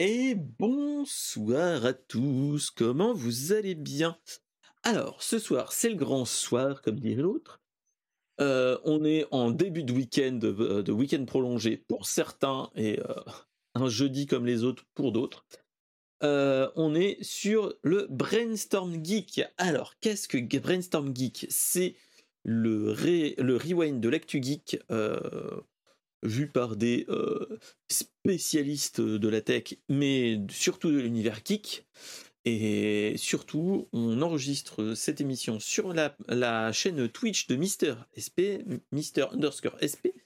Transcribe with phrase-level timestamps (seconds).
[0.00, 4.16] Et bonsoir à tous, comment vous allez bien?
[4.84, 7.60] Alors, ce soir, c'est le grand soir, comme dirait l'autre.
[8.40, 13.12] Euh, on est en début de week-end, euh, de week-end prolongé pour certains, et euh,
[13.74, 15.44] un jeudi comme les autres pour d'autres.
[16.22, 19.42] on est sur le Brainstorm Geek.
[19.56, 21.46] Alors, qu'est-ce que Brainstorm Geek?
[21.50, 21.96] C'est
[22.44, 24.80] le, le rewind de l'actu geek
[26.22, 27.06] vu par des
[27.88, 31.86] spécialistes de la tech, mais surtout de l'univers geek.
[32.44, 39.76] Et surtout, on enregistre cette émission sur la, chaîne Twitch de Mister SP, Mister underscore
[39.84, 40.16] SP.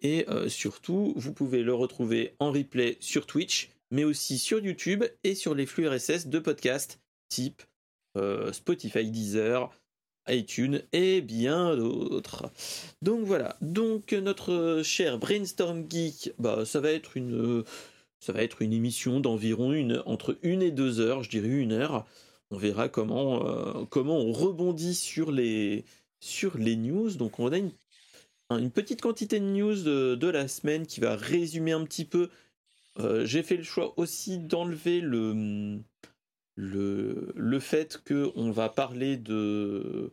[0.00, 5.34] Et surtout, vous pouvez le retrouver en replay sur Twitch, mais aussi sur YouTube et
[5.34, 7.62] sur les flux RSS de podcasts type
[8.52, 9.70] Spotify, Deezer,
[10.28, 12.50] iTunes et bien d'autres.
[13.02, 17.64] Donc voilà, donc notre cher Brainstorm Geek, bah, ça va être une,
[18.20, 21.72] ça va être une émission d'environ une, entre une et deux heures, je dirais une
[21.72, 22.06] heure.
[22.50, 25.84] On verra comment, euh, comment on rebondit sur les,
[26.20, 27.10] sur les news.
[27.12, 29.82] Donc on a une, petite quantité de news
[30.16, 32.30] de, la semaine qui va résumer un petit peu.
[32.98, 35.78] Euh, j'ai fait le choix aussi d'enlever le,
[36.54, 40.12] le, le fait qu'on va parler de,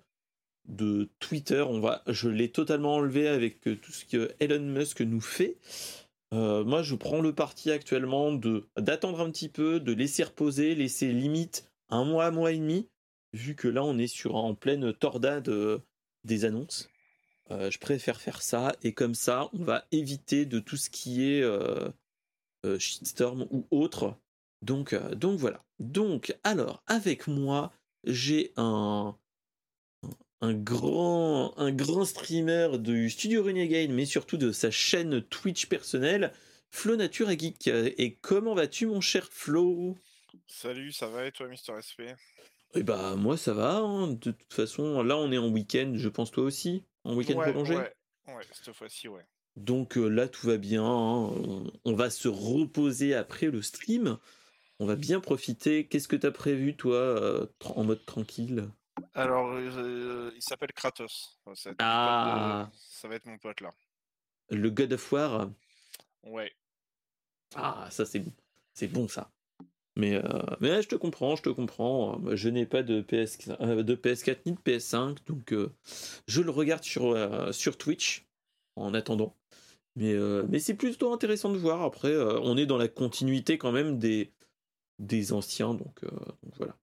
[0.65, 5.01] de Twitter, on va, je l'ai totalement enlevé avec euh, tout ce que Elon Musk
[5.01, 5.57] nous fait.
[6.33, 10.73] Euh, moi, je prends le parti actuellement de d'attendre un petit peu, de laisser reposer,
[10.73, 12.87] laisser limite un mois, un mois et demi,
[13.33, 15.79] vu que là, on est sur en pleine tordade euh,
[16.23, 16.89] des annonces.
[17.49, 21.43] je préfère faire ça et comme ça, on va éviter de tout ce qui est
[22.79, 24.15] shitstorm ou autre.
[24.61, 25.63] Donc, donc voilà.
[25.79, 27.73] Donc, alors, avec moi,
[28.05, 29.15] j'ai un,
[30.43, 36.33] un grand, un grand streamer du studio Renegade, mais surtout de sa chaîne Twitch personnelle,
[36.69, 37.67] Flo Nature et Geek.
[37.67, 39.95] Et comment vas-tu, mon cher Flo?
[40.45, 42.11] Salut, ça va et toi, Mister SP
[42.75, 43.77] Eh bah, moi, ça va.
[43.77, 44.09] Hein.
[44.09, 47.77] De toute façon, là, on est en week-end, je pense toi aussi, en week-end prolongé?
[47.77, 47.93] Ouais,
[48.27, 49.25] ouais, cette fois-ci, ouais.
[49.55, 50.83] Donc euh, là, tout va bien.
[50.83, 51.31] Hein.
[51.85, 54.17] On, va se reposer après le stream.
[54.79, 55.87] On va bien profiter.
[55.87, 58.67] Qu'est-ce que tu as prévu, toi, euh, en mode tranquille?
[59.13, 61.39] Alors, euh, il s'appelle Kratos.
[61.55, 62.71] Ça va, ah.
[62.73, 63.73] ça va être mon pote là.
[64.49, 65.49] Le God of War?
[66.23, 66.51] Ouais.
[67.55, 68.23] Ah, ça c'est
[68.73, 69.31] c'est bon ça.
[69.95, 72.19] Mais, euh, mais je te comprends, je te comprends.
[72.35, 75.53] Je n'ai pas de, PS, euh, de PS4 ni de PS5, donc
[76.27, 77.15] je le regarde sur,
[77.53, 78.25] sur Twitch
[78.75, 79.35] en attendant.
[79.95, 80.15] Mais,
[80.49, 81.83] mais c'est plutôt intéressant de voir.
[81.83, 84.33] Après, on est dans la continuité quand même des,
[84.97, 86.01] des anciens, donc
[86.57, 86.75] voilà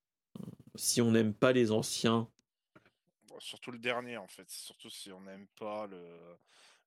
[0.74, 2.28] si on n'aime pas les anciens.
[3.38, 4.48] Surtout le dernier, en fait.
[4.50, 6.04] Surtout si on n'aime pas le,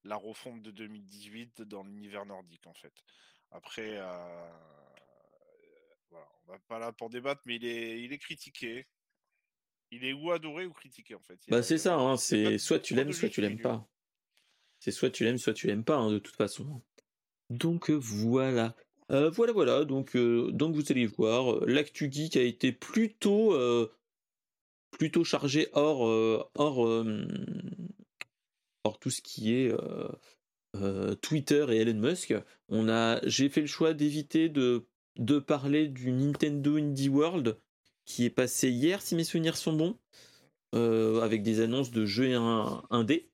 [0.04, 2.94] la refonte de 2018 dans l'univers nordique, en fait.
[3.52, 4.52] Après, euh,
[6.10, 8.88] voilà, on va pas là pour débattre, mais il est, il est critiqué.
[9.92, 11.40] Il est ou adoré ou critiqué, en fait.
[11.48, 13.88] bah, c'est ça, hein, c'est soit tu l'aimes, soit tu l'aimes pas.
[14.80, 16.82] C'est soit tu l'aimes, soit tu l'aimes pas, hein, de toute façon.
[17.50, 18.76] Donc voilà.
[19.12, 23.56] Euh, voilà, voilà, donc, euh, donc vous allez voir, euh, l'actu geek a été plutôt,
[24.92, 26.02] plutôt chargé hors,
[26.56, 27.06] hors,
[28.84, 29.72] hors tout ce qui est
[31.22, 32.34] Twitter et Elon Musk.
[32.70, 34.86] On a, j'ai fait le choix d'éviter de,
[35.18, 37.58] de parler du Nintendo Indie World
[38.06, 39.98] qui est passé hier, si mes souvenirs sont bons,
[40.74, 42.34] avec des annonces de jeux
[42.90, 43.33] indés.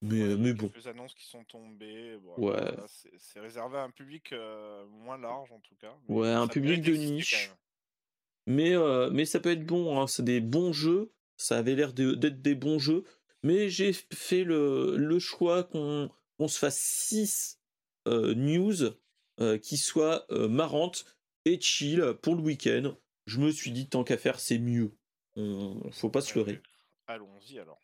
[0.00, 0.70] Mais, euh, mais bon.
[0.76, 2.18] Les annonces qui sont tombées.
[2.36, 2.76] ouais.
[3.18, 5.94] c'est réservé à un public euh, moins large en tout cas.
[6.08, 7.50] Ouais, un public de niche.
[8.46, 10.00] Mais, euh, mais ça peut être bon.
[10.00, 10.06] Hein.
[10.06, 11.12] C'est des bons jeux.
[11.36, 13.04] Ça avait l'air d'être des bons jeux.
[13.42, 16.10] Mais j'ai fait le, le choix qu'on
[16.48, 17.60] se fasse 6
[18.06, 18.74] news
[19.62, 21.04] qui soient marrantes
[21.44, 22.96] et chill pour le week-end.
[23.26, 24.96] Je me suis dit, tant qu'à faire, c'est mieux.
[25.36, 26.60] On, faut pas se leurrer.
[27.06, 27.80] Allons-y alors.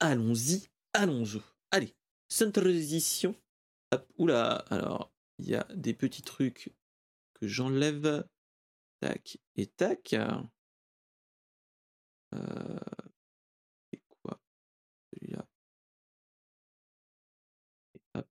[0.00, 1.40] Allons-y allons-y.
[1.70, 1.94] Allez,
[2.28, 3.34] centralisation.
[3.92, 6.72] Hop, oula, alors, il y a des petits trucs
[7.34, 8.24] que j'enlève.
[9.00, 10.14] Tac et tac.
[12.34, 12.78] Euh,
[14.22, 14.38] quoi?
[15.12, 15.46] Celui-là.
[18.14, 18.26] Hop,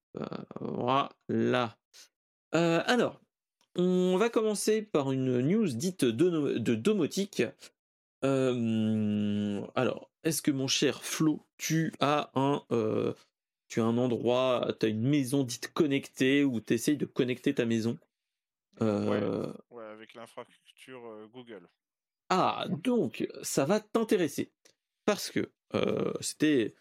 [0.62, 1.78] voilà.
[2.56, 3.20] Euh, alors,
[3.76, 7.44] on va commencer par une news dite de, de domotique.
[8.24, 13.14] Euh, alors, est-ce que mon cher Flo, tu as un, euh,
[13.68, 17.54] tu as un endroit, tu as une maison dite connectée ou tu essayes de connecter
[17.54, 17.98] ta maison?
[18.82, 21.68] Euh, ouais, avec l'infrastructure euh, Google.
[22.30, 24.52] Ah, donc ça va t'intéresser.
[25.06, 25.52] Parce que
[26.22, 26.76] c'était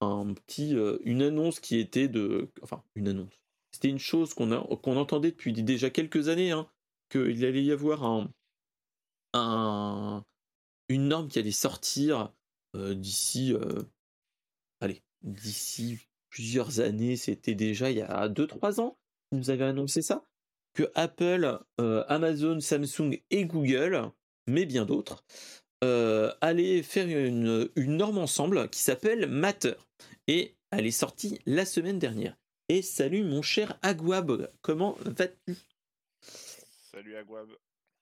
[0.00, 2.50] un petit, une annonce qui était de.
[2.62, 3.40] Enfin, une annonce.
[3.72, 6.50] C'était une chose qu'on qu'on entendait depuis déjà quelques années.
[6.50, 6.68] Hein.
[7.08, 8.30] qu'il allait y avoir un,
[10.88, 12.32] une norme qui allait sortir
[12.74, 13.54] d'ici,
[14.80, 18.98] allez, d'ici plusieurs années, c'était déjà il y a 2-3 ans,
[19.32, 20.24] vous avez annoncé ça,
[20.74, 24.10] que Apple, Amazon, Samsung et Google,
[24.46, 25.24] mais bien d'autres,
[26.40, 29.74] allaient faire une, une norme ensemble qui s'appelle Matter.
[30.28, 32.36] Et elle est sortie la semaine dernière.
[32.68, 35.56] Et salut mon cher Agwab, comment vas-tu?
[36.92, 37.48] Salut Agwab.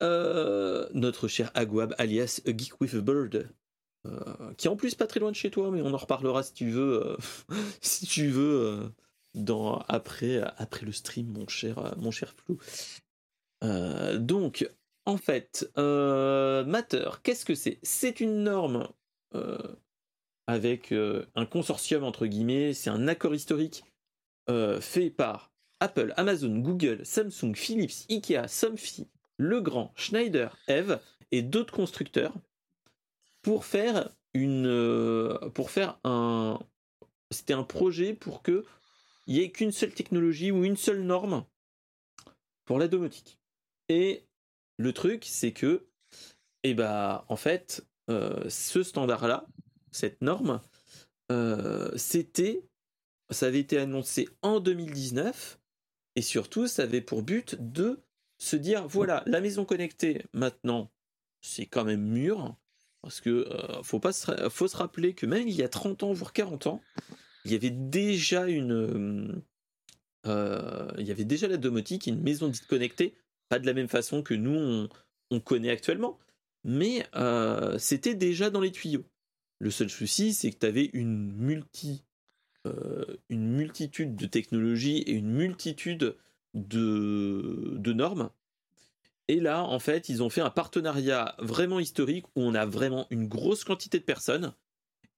[0.02, 3.44] Euh, notre cher Agwab, alias A Geek with a Bird, euh,
[4.56, 6.52] qui est en plus pas très loin de chez toi, mais on en reparlera si
[6.52, 7.16] tu veux, euh,
[7.80, 8.92] si tu veux,
[9.34, 12.58] dans, après, après le stream, mon cher, mon cher Flou.
[14.18, 14.68] donc,
[15.06, 17.78] en fait, Matter, qu'est-ce que c'est?
[17.82, 18.88] C'est une norme
[20.46, 20.92] avec
[21.34, 23.84] un consortium entre guillemets, c'est un accord historique
[24.50, 29.06] euh, fait par Apple, Amazon, Google, Samsung, Philips, Ikea, Somfy,
[29.36, 31.00] Legrand, Schneider, Eve
[31.32, 32.32] et d'autres constructeurs
[33.48, 36.60] pour faire une euh, pour faire un
[37.30, 38.66] c'était un projet pour que
[39.26, 41.46] il y ait qu'une seule technologie ou une seule norme
[42.66, 43.38] pour la domotique.
[43.88, 44.26] Et
[44.76, 45.86] le truc c'est que
[46.62, 49.46] eh bah en fait euh, ce standard là
[49.92, 50.60] cette norme
[51.96, 52.68] c'était
[53.30, 55.58] ça avait été annoncé en 2019
[56.16, 57.98] et surtout ça avait pour but de
[58.36, 60.90] se dire voilà la maison connectée maintenant
[61.40, 62.54] c'est quand même mûr
[63.02, 66.02] parce que euh, faut pas se, faut se rappeler que même il y a 30
[66.02, 66.80] ans voire 40 ans
[67.44, 69.42] il y avait déjà une
[70.26, 73.14] euh, il y avait déjà la domotique une maison dite connectée
[73.48, 74.88] pas de la même façon que nous
[75.30, 76.18] on, connaît actuellement
[76.64, 79.04] mais euh, c'était déjà dans les tuyaux
[79.60, 82.04] le seul souci c'est que tu avais une multi
[83.30, 86.18] une multitude de technologies et une multitude
[86.54, 88.30] de, de normes.
[89.28, 93.06] Et là, en fait, ils ont fait un partenariat vraiment historique où on a vraiment
[93.10, 94.54] une grosse quantité de personnes.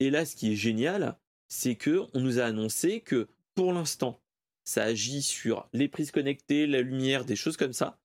[0.01, 1.17] Et là, ce qui est génial,
[1.49, 4.21] c'est que on nous a annoncé que pour l'instant,
[4.65, 7.99] ça agit sur les prises connectées, la lumière, des choses comme ça.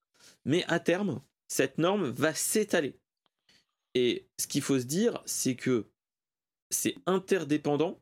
[0.45, 2.99] Mais à terme, cette norme va s'étaler.
[3.95, 5.87] Et ce qu'il faut se dire, c'est que
[6.69, 7.99] c'est interdépendant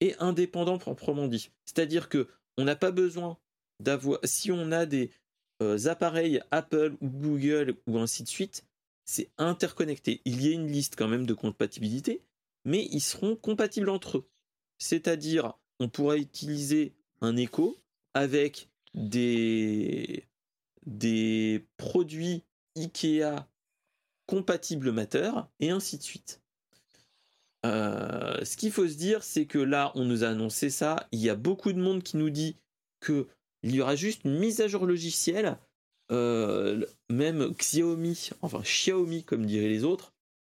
[0.00, 1.50] et indépendant proprement dit.
[1.64, 3.38] C'est-à-dire que on n'a pas besoin
[3.80, 5.10] d'avoir, si on a des
[5.62, 8.64] euh, appareils Apple ou Google ou ainsi de suite,
[9.04, 10.20] c'est interconnecté.
[10.24, 12.22] Il y a une liste quand même de compatibilité,
[12.64, 14.28] mais ils seront compatibles entre eux.
[14.78, 17.76] C'est-à-dire, on pourra utiliser un Echo
[18.14, 20.24] avec des,
[20.86, 22.42] des produits
[22.76, 23.46] IKEA
[24.26, 25.30] compatibles Matter
[25.60, 26.40] et ainsi de suite.
[27.64, 31.06] Euh, ce qu'il faut se dire, c'est que là, on nous a annoncé ça.
[31.12, 32.56] Il y a beaucoup de monde qui nous dit
[33.00, 33.28] que
[33.62, 35.58] il y aura juste une mise à jour logicielle.
[36.10, 40.12] Euh, même Xiaomi, enfin Xiaomi comme diraient les autres,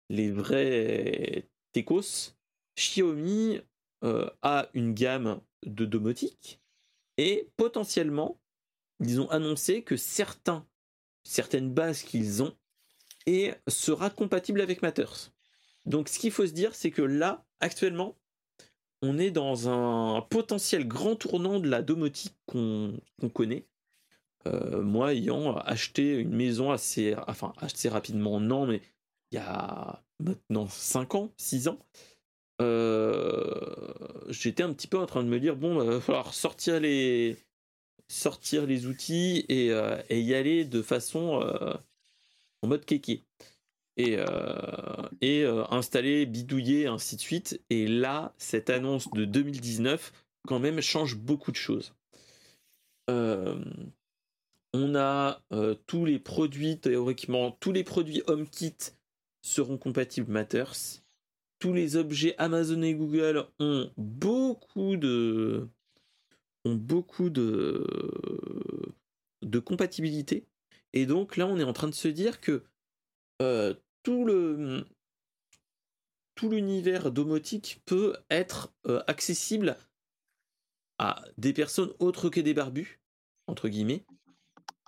[0.10, 2.34] les vrais techos,
[2.76, 3.62] Xiaomi
[4.04, 6.60] euh, a une gamme de domotique
[7.18, 8.40] et potentiellement,
[9.00, 10.68] ils ont annoncé que certains,
[11.24, 12.56] certaines bases qu'ils ont
[13.26, 15.32] et sera compatible avec Matters.
[15.86, 18.16] Donc ce qu'il faut se dire, c'est que là, actuellement,
[19.02, 23.00] on est dans un potentiel grand tournant de la domotique qu'on
[23.34, 23.68] connaît.
[24.48, 28.82] Euh, moi, ayant acheté une maison assez, enfin assez rapidement, non, mais
[29.32, 31.80] il y a maintenant 5 ans, 6 ans,
[32.62, 33.94] euh,
[34.30, 37.38] j'étais un petit peu en train de me dire bon, il va falloir sortir les,
[38.08, 41.42] sortir les outils et, euh, et y aller de façon
[42.62, 43.24] en mode kéké
[43.98, 44.26] et, euh,
[45.24, 47.62] euh, installer, bidouiller, ainsi de suite.
[47.70, 50.12] Et là, cette annonce de 2019,
[50.48, 51.94] quand même, change beaucoup de choses.
[53.10, 53.64] Euh,
[54.74, 55.42] on a
[55.88, 58.76] tous les produits, théoriquement, tous les produits HomeKit
[59.42, 61.02] seront compatibles Matters.
[61.60, 65.70] Tous les objets Amazon et Google ont beaucoup de
[66.66, 67.86] ont beaucoup de
[69.44, 70.46] de compatibilité.
[70.92, 72.64] Et donc là, on est en train de se dire que
[73.40, 74.86] tout le
[76.36, 79.78] tout l'univers domotique peut être euh, accessible
[81.00, 83.00] à des personnes autres que des barbus
[83.48, 84.06] entre guillemets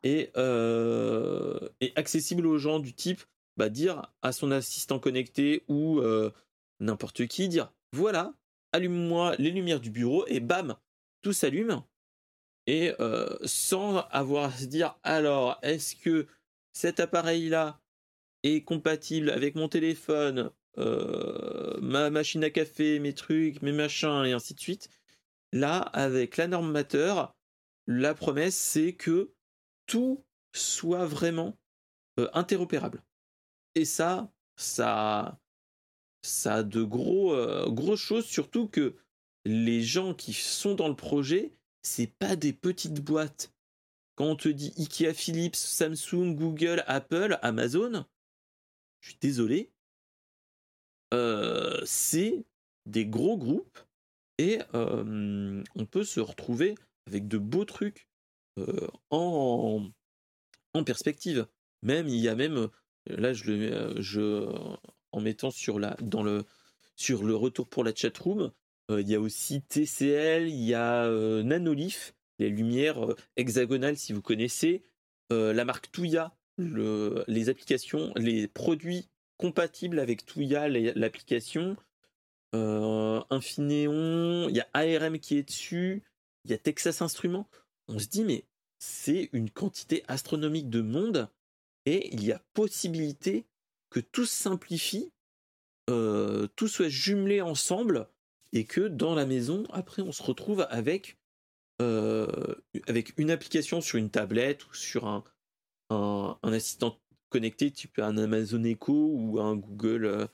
[0.03, 3.23] et, euh, et accessible aux gens du type
[3.55, 6.31] bah, dire à son assistant connecté ou euh,
[6.79, 8.33] n'importe qui dire voilà
[8.73, 10.75] allume-moi les lumières du bureau et bam
[11.21, 11.81] tout s'allume.
[12.69, 12.91] Et
[13.45, 16.27] sans avoir à se dire alors est-ce que
[16.73, 17.79] cet appareil là
[18.65, 24.53] compatible avec mon téléphone, euh, ma machine à café, mes trucs, mes machins et ainsi
[24.53, 24.89] de suite.
[25.51, 26.83] Là, avec la norme
[27.87, 29.31] la promesse c'est que
[29.85, 30.23] tout
[30.53, 31.57] soit vraiment
[32.33, 33.03] interopérable.
[33.75, 35.39] Et ça, ça,
[36.21, 37.35] ça a de gros,
[37.71, 38.95] grosses choses, surtout que
[39.45, 43.53] les gens qui sont dans le projet, c'est pas des petites boîtes.
[44.15, 48.05] Quand on te dit Ikea, Philips, Samsung, Google, Apple, Amazon,
[49.07, 49.71] je suis désolé,
[51.85, 52.45] c'est
[52.85, 53.79] des gros groupes
[54.37, 56.75] et on peut se retrouver
[57.07, 58.09] avec de beaux trucs
[59.09, 59.89] en,
[60.73, 61.47] en perspective.
[61.83, 62.67] Même, il y a même,
[63.05, 64.51] là, je le, je,
[65.13, 66.43] en mettant sur, la, dans le,
[66.97, 68.51] sur le retour pour la chatroom,
[68.89, 71.09] il y a aussi TCL, il y a
[71.43, 74.83] Nanolith, les lumières hexagonales si vous connaissez,
[75.29, 81.77] la marque Touya, le, les applications, les produits compatibles avec Touya, l'application,
[82.53, 86.03] Infineon, il y a ARM qui est dessus,
[86.45, 87.47] il y a Texas Instruments.
[87.87, 88.45] On se dit, mais
[88.79, 91.29] c'est une quantité astronomique de monde
[91.85, 93.45] et il y a possibilité
[93.89, 95.11] que tout se simplifie,
[95.87, 98.09] tout soit jumelé ensemble
[98.53, 101.17] et que dans la maison, après, on se retrouve avec,
[101.79, 105.23] avec une application sur une tablette ou sur un,
[105.89, 110.27] un, assistant connecté type un Amazon Echo ou un Google,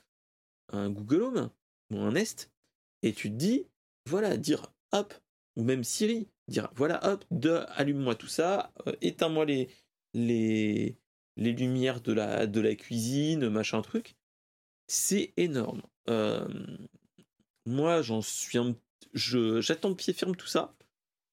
[0.70, 1.50] un Google Home
[1.90, 2.50] ou un Nest,
[3.02, 3.66] et tu te dis,
[4.06, 5.14] voilà, dire hop,
[5.56, 7.24] ou même Siri, dire voilà, hop,
[7.68, 9.68] allume-moi tout ça, éteins-moi les,
[10.14, 10.96] les,
[11.36, 14.16] les lumières de la, de la cuisine, machin truc.
[14.86, 15.82] C'est énorme.
[17.66, 18.58] moi, j'en suis
[19.12, 20.74] je, j'attends pied ferme tout ça,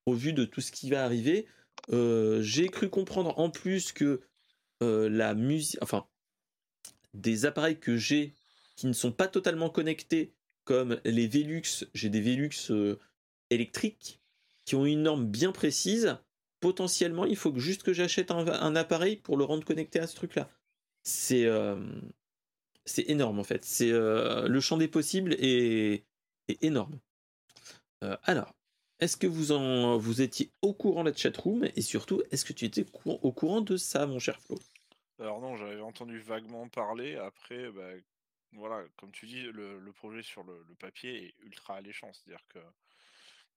[0.05, 1.47] au vu de tout ce qui va arriver.
[1.89, 4.21] J'ai cru comprendre en plus que
[4.79, 6.07] la musique, enfin,
[7.13, 8.33] des appareils que j'ai
[8.75, 12.97] qui ne sont pas totalement connectés, comme les Velux, j'ai des Velux
[13.49, 14.21] électriques
[14.65, 16.17] qui ont une norme bien précise.
[16.61, 20.49] Potentiellement, il faut juste que j'achète un, appareil pour le rendre connecté à ce truc-là.
[21.03, 21.47] C'est
[22.85, 23.65] c'est énorme en fait.
[23.65, 26.05] C'est le champ des possibles est,
[26.47, 26.99] est énorme.
[28.23, 28.55] alors,
[29.01, 32.85] est-ce que vous, étiez au courant de la chatroom et surtout, est-ce que tu étais
[33.05, 34.59] au courant de ça, mon cher Flo?
[35.19, 37.15] Alors non, j'avais entendu vaguement parler.
[37.15, 37.91] Après, bah,
[38.53, 42.11] voilà, comme tu dis, le, projet sur le, papier est ultra alléchant.
[42.13, 42.59] C'est-à-dire que,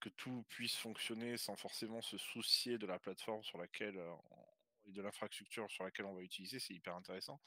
[0.00, 4.14] que tout puisse fonctionner sans forcément se soucier de la plateforme sur laquelle euh,
[4.86, 7.40] et de l'infrastructure sur laquelle on va utiliser, c'est hyper intéressant.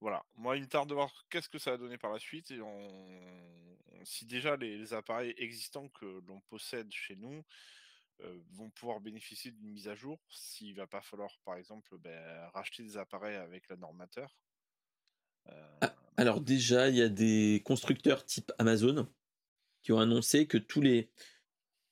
[0.00, 2.50] Voilà, moi il me tarde de voir qu'est-ce que ça va donner par la suite
[2.50, 2.58] et
[4.04, 7.44] si déjà les, appareils existants que l'on possède chez nous
[8.22, 12.48] euh, vont pouvoir bénéficier d'une mise à jour, s'il va pas falloir par exemple ben,
[12.54, 14.38] racheter des appareils avec la normateur.
[15.80, 19.08] Ah, alors déjà, il y a des constructeurs type Amazon
[19.82, 21.10] qui ont annoncé que tous les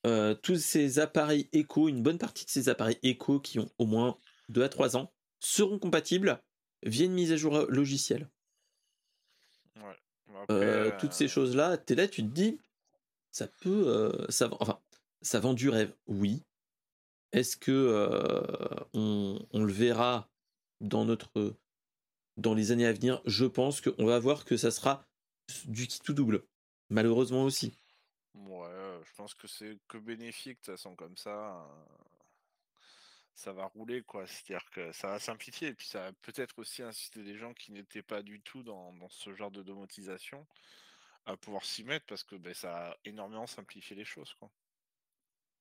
[0.06, 3.86] euh, tous ces appareils Echo, une bonne partie de ces appareils Echo qui ont au
[3.86, 4.18] moins
[4.48, 6.42] 2 à 3 ans, seront compatibles
[6.82, 8.28] via une mise à jour logicielle.
[10.50, 12.58] Euh, toutes ces choses-là, tu es là, tu te dis,
[13.32, 13.88] ça peut.
[13.88, 14.78] Euh, ça, enfin,
[15.20, 16.42] ça vend du rêve, oui.
[17.32, 20.30] Est-ce que on, on, le verra
[20.80, 21.56] dans notre
[22.38, 25.04] dans les années à venir, je pense qu'on va voir que ça sera
[25.66, 26.44] du qui tout double.
[26.88, 27.76] Malheureusement aussi.
[28.34, 31.68] Ouais, je pense que c'est que bénéfique de toute façon comme ça.
[33.38, 36.82] Ça va rouler quoi, c'est-à-dire que ça va simplifier et puis ça va peut-être aussi
[36.82, 40.44] inciter des gens qui n'étaient pas du tout dans, ce genre de domotisation
[41.24, 44.50] à pouvoir s'y mettre parce que ben, ça a énormément simplifié les choses quoi.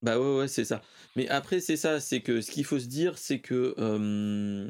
[0.02, 0.82] Bah ouais ouais c'est ça.
[1.16, 4.68] Mais après c'est ça, c'est que ce qu'il faut se dire c'est que euh,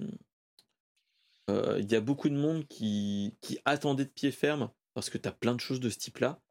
[1.79, 5.29] il y a beaucoup de monde qui, qui attendait de pied ferme parce que tu
[5.29, 6.41] as plein de choses de ce type-là.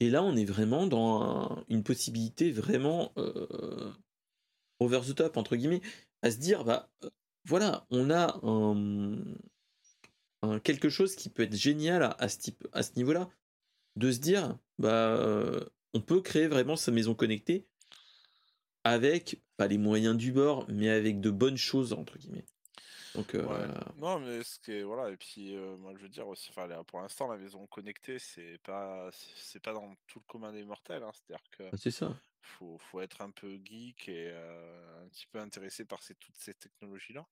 [0.00, 3.92] Et là, on est vraiment dans une possibilité vraiment euh,
[4.80, 5.82] over the top, entre guillemets,
[6.22, 7.10] à se dire, bah euh,
[7.44, 8.40] voilà, on a
[10.62, 13.28] quelque chose qui peut être génial à, ce, type, à ce niveau-là,
[13.96, 15.60] de se dire, bah,
[15.94, 17.66] on peut créer vraiment sa maison connectée
[18.84, 22.46] avec, pas les moyens du bord, mais avec de bonnes choses, entre guillemets.
[23.14, 26.28] Donc, euh, Non, mais ce qui est, voilà, et puis euh, moi je veux dire
[26.28, 26.50] aussi,
[26.86, 31.02] pour l'instant, la maison connectée, c'est pas, c'est pas dans tout le commun des mortels.
[31.02, 32.14] Hein, C'est-à-dire que ah, c'est ça.
[32.40, 36.36] Faut, faut être un peu geek et euh, un petit peu intéressé par ces, toutes
[36.36, 37.26] ces technologies-là.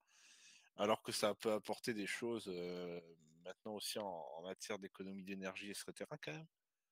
[0.77, 2.49] Alors que ça peut apporter des choses
[3.45, 5.93] maintenant aussi en, matière d'économie d'énergie, etc.
[6.23, 6.47] Quand même.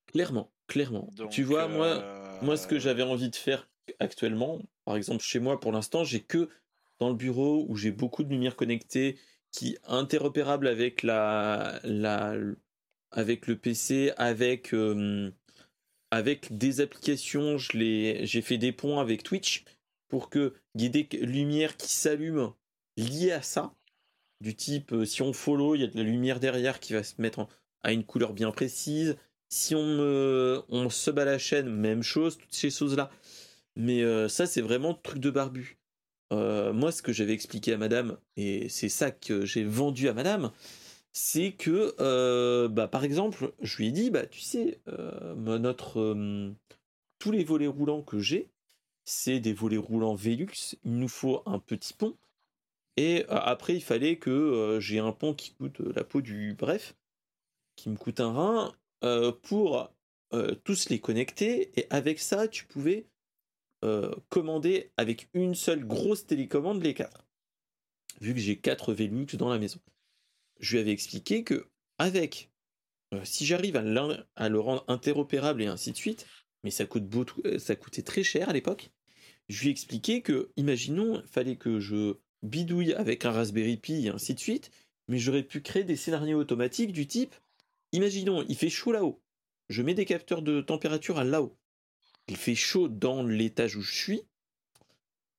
[0.07, 1.09] Clairement, clairement.
[1.31, 5.59] tu vois, moi, moi, ce que j'avais envie de faire actuellement, par exemple, chez moi,
[5.59, 6.49] pour l'instant, j'ai que
[6.99, 9.17] dans le bureau où j'ai beaucoup de lumière connectée
[9.51, 12.35] qui interopérable avec la, la
[13.11, 15.31] avec le PC, avec euh,
[16.11, 17.71] avec des applications, je
[18.23, 19.63] j'ai fait des ponts avec Twitch
[20.09, 22.55] pour que y ait des lumières qui s'allument
[22.97, 23.73] liées à ça.
[24.41, 27.03] du type euh, si on follow, il y a de la lumière derrière qui va
[27.03, 27.47] se mettre
[27.83, 29.17] à une couleur bien précise.
[29.49, 33.09] Si on, on se bat la chaîne, même chose, toutes ces choses-là.
[33.75, 35.77] Mais euh, ça, c'est vraiment truc de barbu.
[36.35, 40.13] Euh, moi, ce que j'avais expliqué à madame, et c'est ça que j'ai vendu à
[40.13, 40.51] madame,
[41.13, 44.79] c'est que, bah, par exemple, je lui ai dit, bah, tu sais,
[45.37, 46.15] notre,
[47.19, 48.49] tous les volets roulants que j'ai,
[49.05, 52.17] c'est des volets roulants Velux, il nous faut un petit pont.
[52.97, 56.95] Et après, il fallait que j'ai un pont qui coûte la peau du bref,
[57.75, 58.73] qui me coûte un rein,
[59.43, 59.89] pour
[60.65, 61.71] tous les connecter.
[61.79, 63.05] Et avec ça, tu pouvais
[64.29, 67.25] commander avec une seule grosse télécommande les quatre.
[68.21, 69.79] Vu que j'ai quatre Velux dans la maison.
[70.59, 71.67] Je lui avais expliqué que
[71.97, 72.49] avec,
[73.23, 73.83] si j'arrive à,
[74.35, 76.25] à, le rendre interopérable et ainsi de suite,
[76.63, 77.05] mais ça, coûte
[77.59, 78.89] ça coûtait très cher à l'époque,
[79.49, 84.09] je lui ai expliqué que, imaginons, fallait que je bidouille avec un Raspberry Pi et
[84.09, 84.71] ainsi de suite,
[85.07, 87.35] mais j'aurais pu créer des scénarios automatiques du type,
[87.91, 89.21] imaginons, il fait chaud là-haut,
[89.69, 91.57] je mets des capteurs de température à là-haut,
[92.27, 94.23] il fait chaud dans l'étage où je suis,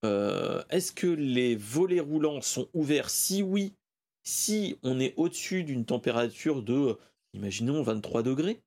[0.05, 3.11] euh, est-ce que les volets roulants sont ouverts?
[3.11, 3.75] Si oui,
[4.23, 6.99] si on est au-dessus d'une température de,
[7.33, 8.61] imaginons, 23 degrés,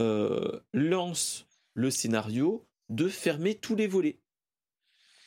[0.00, 4.18] euh, lance le scénario de fermer tous les volets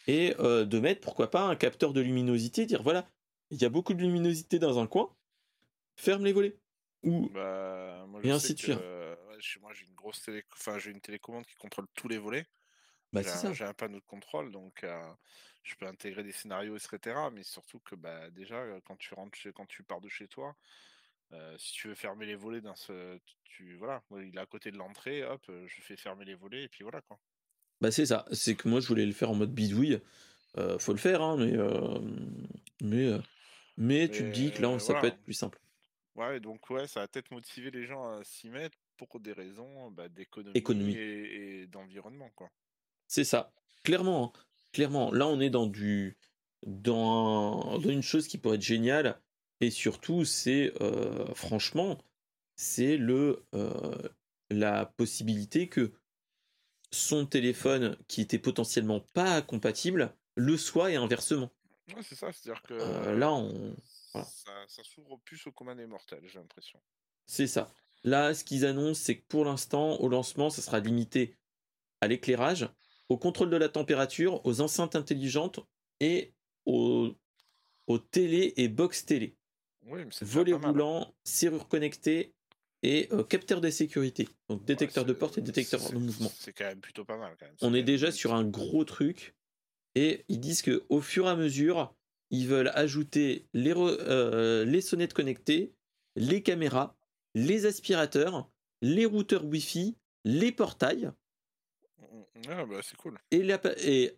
[0.07, 3.07] et euh, de mettre, pourquoi pas, un capteur de luminosité, dire voilà,
[3.49, 5.09] il y a beaucoup de luminosité dans un coin,
[5.95, 6.57] ferme les volets.
[7.03, 7.29] Ou...
[7.29, 8.79] Bah, et ainsi de suite.
[9.39, 10.43] Chez moi, j'ai une grosse télé...
[10.53, 12.45] enfin, j'ai une télécommande qui contrôle tous les volets.
[13.13, 13.21] Bah,
[13.53, 15.13] j'ai un, panneau de contrôle, donc euh,
[15.63, 17.15] je peux intégrer des scénarios, etc.
[17.31, 19.53] Mais surtout que bah, déjà, euh, quand tu rentres chez...
[19.53, 20.55] quand tu pars de chez toi,
[21.57, 23.19] si tu veux fermer les volets dans ce.
[23.43, 26.67] Tu, voilà, il est à côté de l'entrée, hop, je fais fermer les volets et
[26.69, 27.19] puis voilà quoi.
[27.81, 29.99] Bah c'est ça, c'est que moi je voulais le faire en mode bidouille.
[30.57, 31.99] Euh, faut le faire, hein, mais, euh,
[32.81, 33.19] mais, euh,
[33.77, 35.59] mais, tu te dis que là ça peut être plus simple.
[36.15, 39.91] Ouais, donc ouais, ça va peut-être motiver les gens à s'y mettre pour des raisons
[39.91, 42.29] bah, d'économie et, d'environnement.
[42.35, 42.49] quoi.
[43.07, 44.33] C'est ça, clairement.
[44.35, 44.39] Hein.
[44.73, 46.17] Clairement, là on est dans du
[46.65, 49.21] dans, dans, une chose qui pourrait être géniale
[49.61, 50.73] et surtout c'est
[51.35, 51.97] franchement
[52.55, 53.45] c'est le
[54.49, 55.93] la possibilité que
[56.91, 61.51] son téléphone qui était potentiellement pas compatible le soit et inversement.
[61.95, 63.75] Ouais, c'est ça, c'est-à-dire que euh, là, on...
[64.13, 66.79] ça, s'ouvre plus au commun des mortels, j'ai l'impression.
[67.25, 67.73] C'est ça.
[68.03, 71.35] Là, ce qu'ils annoncent, c'est que pour l'instant, au lancement, ça sera limité
[72.01, 72.69] à l'éclairage,
[73.09, 75.59] au contrôle de la température, aux enceintes intelligentes
[75.99, 76.33] et
[76.65, 77.13] aux,
[77.87, 79.35] aux télé et box télé.
[79.85, 82.33] Oui, Volet roulant, serrure connectée
[82.83, 84.27] et euh, capteur de sécurité.
[84.49, 86.31] Donc détecteur de porte et détecteur de mouvement.
[86.37, 87.35] C'est quand même plutôt pas mal.
[87.39, 87.55] Quand même.
[87.61, 89.33] On est déjà sur un gros truc.
[89.95, 91.95] Et ils disent que au fur et à mesure,
[92.29, 95.73] ils veulent ajouter les, euh, les sonnettes connectées,
[96.15, 96.96] les caméras,
[97.33, 98.49] les aspirateurs,
[98.81, 101.11] les routeurs Wi-Fi, les portails.
[102.49, 103.17] Ah bah c'est cool.
[103.31, 104.17] Et, et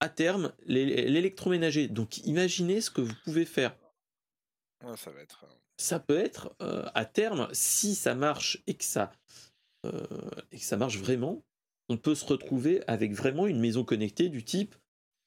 [0.00, 1.88] à terme, l'électroménager.
[1.88, 3.76] Donc imaginez ce que vous pouvez faire.
[4.96, 5.44] ça va être.
[5.44, 9.12] Euh, ça peut être euh, à terme, si ça marche et que ça,
[9.86, 10.06] euh,
[10.52, 11.42] et que ça marche vraiment,
[11.88, 14.74] on peut se retrouver avec vraiment une maison connectée du type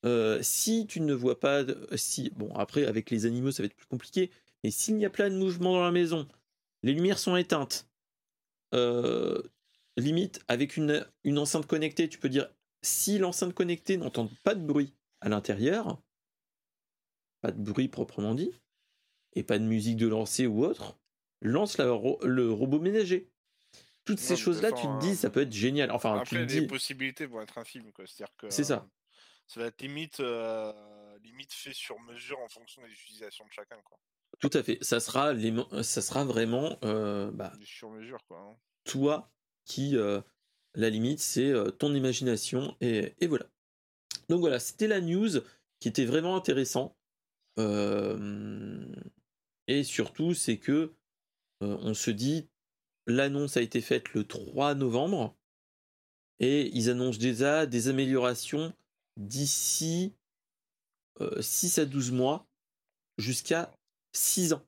[0.05, 1.63] euh, si tu ne vois pas,
[1.95, 4.29] si bon après avec les animaux ça va être plus compliqué,
[4.63, 6.27] mais s'il y a plein de mouvements dans la maison,
[6.85, 7.89] les lumières sont éteintes,
[9.97, 12.47] limite avec une, une enceinte connectée, tu peux dire
[12.83, 15.99] si l'enceinte connectée n'entend pas de bruit à l'intérieur,
[17.41, 18.51] pas de bruit proprement dit,
[19.33, 20.99] et pas de musique de lancer ou autre,
[21.41, 23.31] lance le robot ménager.
[24.05, 25.89] Toutes ces choses-là, tu te dis, ça peut être génial.
[25.89, 26.67] Enfin, après, tu te dis...
[26.67, 27.91] possibilités vont être infimes.
[28.49, 28.85] C'est ça.
[28.85, 28.89] Euh,
[29.47, 33.77] ça va être limite, euh, limite fait sur mesure en fonction des utilisations de chacun,
[33.83, 33.97] quoi.
[34.39, 34.77] Tout à fait.
[34.81, 35.53] Ça sera, les...
[35.83, 36.77] ça sera vraiment.
[36.83, 38.39] Euh, bah, sur mesure, quoi.
[38.39, 38.55] Hein.
[38.83, 39.31] Toi
[39.65, 39.95] qui.
[40.75, 42.75] la limite, c'est ton imagination.
[42.81, 43.13] Et...
[43.19, 43.45] et, voilà.
[44.29, 45.41] Donc voilà, c'était la news
[45.79, 46.95] qui était vraiment intéressant.
[49.67, 50.93] Et surtout, c'est que
[51.63, 52.47] euh, on se dit,
[53.07, 55.35] l'annonce a été faite le 3 novembre
[56.39, 58.73] et ils annoncent déjà des améliorations
[59.17, 60.13] d'ici
[61.39, 62.47] 6 euh, à 12 mois
[63.17, 63.74] jusqu'à
[64.15, 64.65] 6 ans.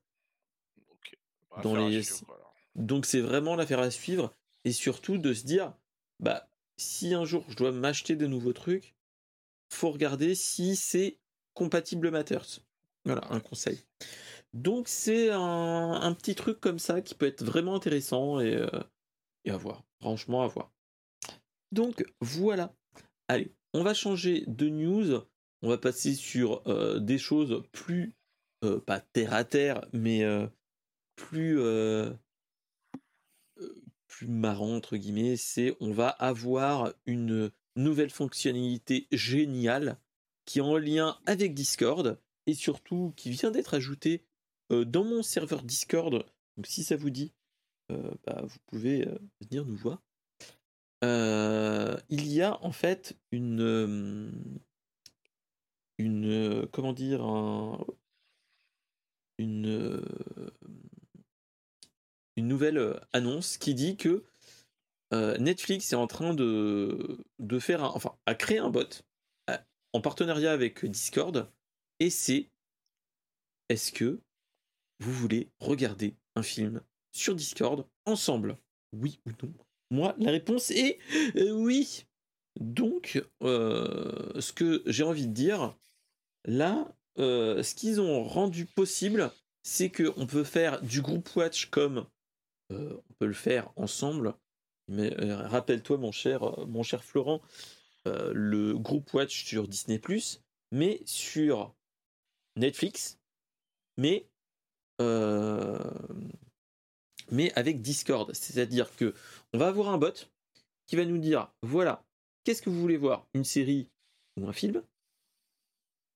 [1.64, 2.02] Dans les...
[2.76, 5.74] Donc c'est vraiment l'affaire à suivre et surtout de se dire,
[6.20, 8.96] bah si un jour je dois m'acheter de nouveaux trucs,
[9.70, 11.18] faut regarder si c'est
[11.54, 12.60] compatible Matters.
[13.06, 13.84] Voilà, un conseil.
[14.54, 18.70] Donc c'est un, petit truc comme ça qui peut être vraiment intéressant et, euh,
[19.46, 19.84] et à voir.
[20.00, 20.72] Franchement, à voir.
[21.72, 22.76] Donc voilà.
[23.28, 25.22] Allez, on va changer de news.
[25.62, 28.17] On va passer sur euh, des choses plus
[28.86, 30.24] pas terre à terre, mais
[31.16, 31.60] plus
[34.08, 40.00] plus marrant entre guillemets, c'est on va avoir une nouvelle fonctionnalité géniale
[40.46, 44.24] qui est en lien avec Discord et surtout qui vient d'être ajoutée
[44.70, 46.26] dans mon serveur Discord.
[46.56, 47.34] Donc si ça vous dit,
[47.90, 49.08] bah, vous pouvez
[49.42, 50.02] venir nous voir.
[51.04, 54.32] il y a en fait une
[56.00, 57.22] une comment dire
[59.38, 60.04] une
[62.36, 64.24] une nouvelle annonce qui dit que
[65.12, 69.04] Netflix est en train de, de faire un, enfin a créé un bot
[69.94, 71.50] en partenariat avec Discord
[72.00, 72.50] et c'est
[73.70, 74.20] est-ce que
[75.00, 78.58] vous voulez regarder un film sur Discord ensemble?
[78.94, 79.54] Oui ou non?
[79.90, 81.00] Moi, la réponse est
[81.52, 82.06] oui.
[82.60, 85.78] Donc, ce que j'ai envie de dire,
[86.46, 89.32] là, ce qu'ils ont rendu possible,
[89.64, 92.08] c'est qu'on peut faire du groupe watch comme
[92.70, 94.36] on peut le faire ensemble.
[94.90, 96.54] Mais rappelle-toi, mon cher,
[97.02, 97.42] Florent,
[98.06, 100.02] le groupe watch sur Disney
[100.72, 101.74] mais sur
[102.56, 103.20] Netflix,
[103.98, 104.28] mais
[107.30, 108.34] mais avec Discord.
[108.34, 109.14] C'est-à-dire que
[109.54, 110.30] on va avoir un bot
[110.88, 112.06] qui va nous dire voilà,
[112.44, 113.28] qu'est-ce que vous voulez voir?
[113.34, 113.90] Une série
[114.40, 114.82] ou un film?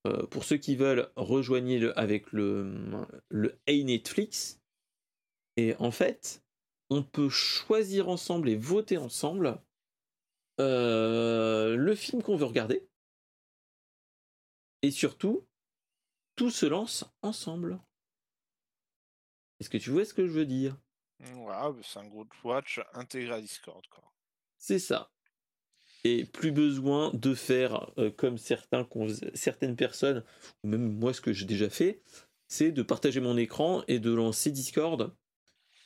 [0.08, 4.60] Euh, pour ceux qui veulent, rejoignez-le avec le, le Hey Netflix.
[5.58, 6.44] Et en fait,
[6.90, 9.62] on peut choisir ensemble et voter ensemble
[10.60, 12.88] euh, le film qu'on veut regarder.
[14.82, 15.48] Et surtout,
[16.36, 17.80] tout se lance ensemble.
[19.60, 20.76] Est-ce que tu vois ce que je veux dire?
[21.20, 23.84] Ouais, c'est un groupe watch intégré à Discord.
[24.58, 25.12] C'est ça
[26.04, 28.88] et plus besoin de faire euh, comme certains,
[29.34, 30.24] certaines personnes,
[30.64, 32.02] ou même moi ce que j'ai déjà fait,
[32.48, 35.14] c'est de partager mon écran et de lancer Discord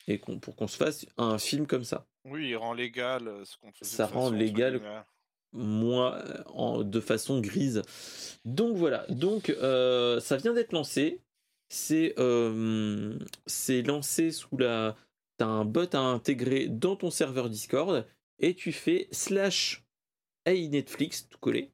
[0.07, 2.07] et pour qu'on se fasse un film comme ça.
[2.25, 3.85] Oui, il rend légal euh, ce qu'on fait.
[3.85, 4.81] Ça rend légal
[5.51, 7.81] moi en, de façon grise.
[8.43, 11.21] Donc voilà, donc euh, ça vient d'être lancé.
[11.69, 12.13] C'est
[13.47, 14.95] c'est lancé sous la.
[15.37, 18.07] T'as un bot à intégrer dans ton serveur Discord
[18.39, 19.84] et tu fais slash
[20.45, 21.71] Hey Netflix, tout collé,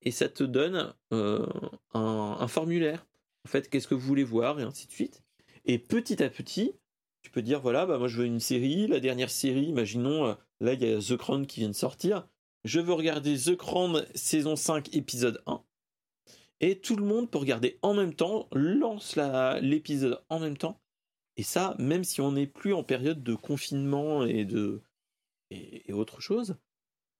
[0.00, 1.46] et ça te donne euh,
[1.92, 3.06] un, formulaire.
[3.44, 5.22] En fait, qu'est-ce que vous voulez voir, et ainsi de suite.
[5.66, 6.72] Et petit à petit,
[7.20, 10.34] tu peux dire voilà, bah moi je veux une série, la dernière série, imaginons, euh,
[10.60, 12.26] là il y a The Crown qui vient de sortir.
[12.64, 15.62] Je veux regarder The Crown saison 5, épisode 1.
[16.60, 19.18] Et tout le monde peut regarder en même temps, lance
[19.60, 20.80] l'épisode en même temps.
[21.36, 24.80] Et ça, même si on n'est plus en période de confinement et de
[25.50, 26.56] et, et autre chose,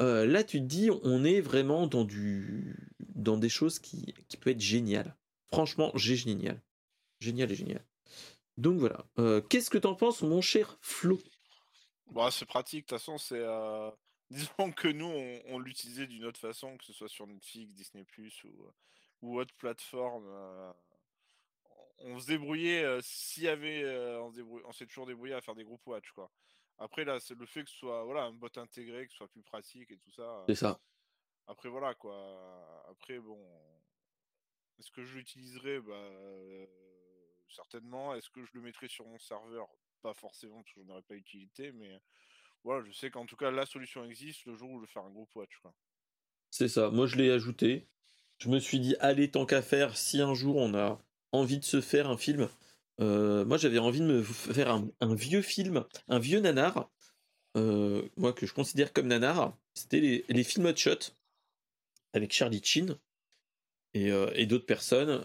[0.00, 4.60] euh, là, tu te dis, on est vraiment dans, des choses qui, qui peuvent être
[4.60, 5.16] géniales.
[5.52, 6.60] Franchement, j'ai génial.
[7.20, 7.84] Génial et génial.
[8.56, 9.04] Donc voilà.
[9.18, 11.20] Euh, qu'est-ce que t'en penses, mon cher Flo?
[12.10, 12.86] Bah, C'est pratique.
[12.86, 13.38] De toute façon, c'est.
[13.38, 13.90] Euh,
[14.30, 15.12] disons que nous,
[15.46, 18.04] on, l'utilisait d'une autre façon, que ce soit sur Netflix, Disney,
[18.44, 18.66] ou,
[19.20, 20.26] ou autre plateforme.
[21.98, 22.98] on se débrouillait.
[23.02, 23.84] S'il y avait.
[24.64, 26.30] on s'est toujours débrouillé à faire des groupes watch, quoi.
[26.82, 29.28] Après, là, c'est le fait que ce soit voilà, un bot intégré, que ce soit
[29.28, 30.44] plus pratique et tout ça.
[30.48, 30.80] C'est ça.
[31.46, 32.84] Après, voilà, quoi.
[32.90, 33.40] Après, bon.
[34.78, 35.80] Est-ce que je l'utiliserai?
[35.80, 36.10] Bah,
[37.48, 38.14] Certainement.
[38.14, 39.68] Est-ce que je le mettrai sur mon serveur?
[40.02, 42.00] Pas forcément, parce que je n'aurais pas utilité, mais
[42.64, 45.04] voilà, je sais qu'en tout cas, la solution existe le jour où je vais faire
[45.04, 45.60] un groupe watch.
[46.50, 46.90] C'est ça.
[46.90, 47.88] Moi, je l'ai ajouté.
[48.38, 51.64] Je me suis dit, allez, tant qu'à faire, si un jour on a envie de
[51.64, 52.48] se faire un film,
[53.00, 56.90] euh, moi, j'avais envie de me faire un, vieux film, un vieux nanar,
[57.56, 59.56] euh, moi que je considère comme nanar.
[59.74, 61.14] C'était les, films Hot Shot
[62.12, 62.98] avec Charlie Chin
[63.94, 65.24] et, euh, d'autres personnes.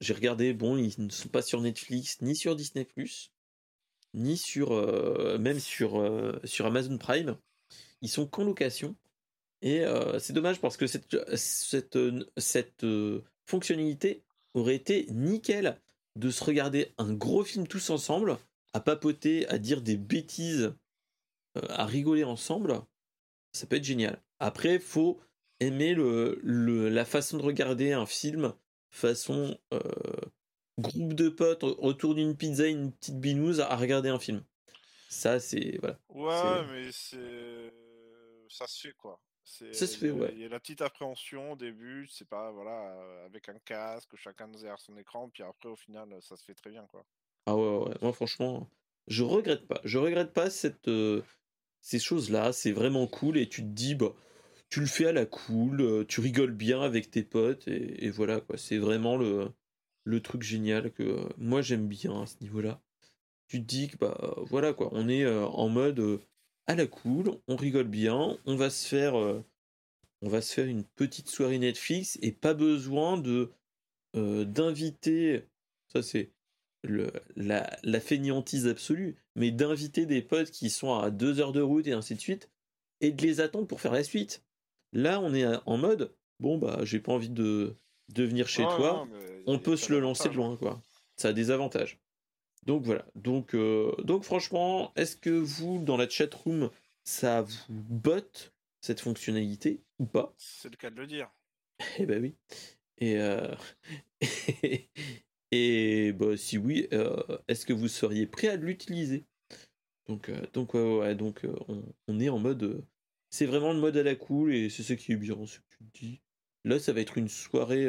[0.00, 2.86] J'ai regardé, bon, ils ne sont pas sur Netflix ni sur Disney
[4.12, 4.70] ni sur
[5.38, 7.36] même sur sur Amazon Prime.
[8.02, 8.94] Ils sont qu'en location.
[9.62, 9.84] Et
[10.18, 11.98] c'est dommage parce que cette, cette,
[12.36, 12.86] cette
[13.46, 14.25] fonctionnalité
[14.56, 15.80] aurait été nickel
[16.16, 18.38] de se regarder un gros film tous ensemble,
[18.72, 20.74] à papoter, à dire des bêtises,
[21.56, 22.80] euh, à rigoler ensemble.
[23.52, 24.22] Ça peut être génial.
[24.38, 25.20] Après, faut
[25.60, 26.40] aimer le,
[26.88, 28.54] la façon de regarder un film
[28.90, 29.80] façon euh,
[30.78, 34.42] groupe de potes autour d'une pizza, une petite binouse à regarder un film.
[35.08, 35.78] Ça, c'est.
[35.80, 35.98] Voilà.
[36.08, 37.72] Ouais, mais c'est.
[38.48, 39.20] Ça se fait quoi.
[39.46, 40.30] Ça se fait, ouais.
[40.32, 44.48] Il y a la petite appréhension au début, c'est pas, voilà, avec un casque, chacun
[44.48, 47.06] derrière son écran, puis après, au final, ça se fait très bien, quoi.
[47.46, 47.94] Ah ouais, ouais.
[48.02, 48.68] Moi, franchement,
[49.06, 49.80] je regrette pas.
[49.84, 51.22] Je regrette pas cette, euh,
[51.80, 52.52] ces choses-là.
[52.52, 54.12] C'est vraiment cool et tu te dis, bah,
[54.68, 58.58] tu le fais à la cool, tu rigoles bien avec tes potes, et, voilà, quoi.
[58.58, 59.52] C'est vraiment le,
[60.02, 62.82] le truc génial que moi j'aime bien à ce niveau-là.
[63.46, 66.20] Tu te dis que, bah, voilà, quoi, on est en mode
[66.66, 70.84] à la cool, on rigole bien, on va se faire, on va se faire une
[70.84, 73.50] petite soirée Netflix, et pas besoin de
[74.14, 75.44] d'inviter,
[75.92, 76.30] ça c'est
[76.82, 81.60] le, la, la fainéantise absolue, mais d'inviter des potes qui sont à deux heures de
[81.60, 82.48] route et ainsi de suite,
[83.00, 84.42] et de les attendre pour faire la suite.
[84.92, 87.74] Là, on est en mode, bon, bah, j'ai pas envie de,
[88.08, 89.06] de venir chez toi,
[89.46, 90.80] on peut se le lancer de loin, quoi.
[91.16, 91.98] Ça a des avantages.
[92.66, 93.06] Donc voilà.
[93.14, 96.70] Donc, euh, donc franchement, est-ce que vous, dans la chat room,
[97.04, 100.34] ça vous botte cette fonctionnalité ou pas?
[100.36, 101.30] C'est le cas de le dire.
[101.98, 102.34] Eh ben oui.
[102.98, 103.54] Et, euh...
[105.52, 109.24] et bah, si oui, euh, est-ce que vous seriez prêt à l'utiliser?
[110.08, 111.46] Donc, euh, donc, ouais, donc
[112.08, 112.84] on, est en mode.
[113.30, 115.64] c'est vraiment le mode à la cool et c'est ce qui est bien, ce que
[115.78, 116.20] tu dis.
[116.64, 117.86] Là, ça va être une soirée.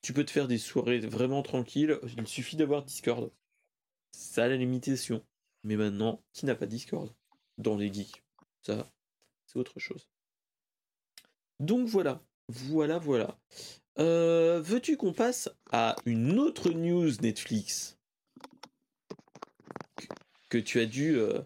[0.00, 1.98] tu peux te faire des soirées vraiment tranquilles.
[2.16, 3.30] Il suffit d'avoir Discord.
[4.18, 5.24] Ça a la limitation.
[5.62, 7.08] Mais maintenant, qui n'a pas Discord
[7.56, 8.24] dans les geeks?
[8.62, 8.90] Ça,
[9.46, 10.08] c'est autre chose.
[11.60, 13.38] Donc voilà, voilà, voilà.
[14.00, 17.96] Euh, veux-tu qu'on passe à une autre news Netflix?
[20.48, 21.40] Que tu as dû euh,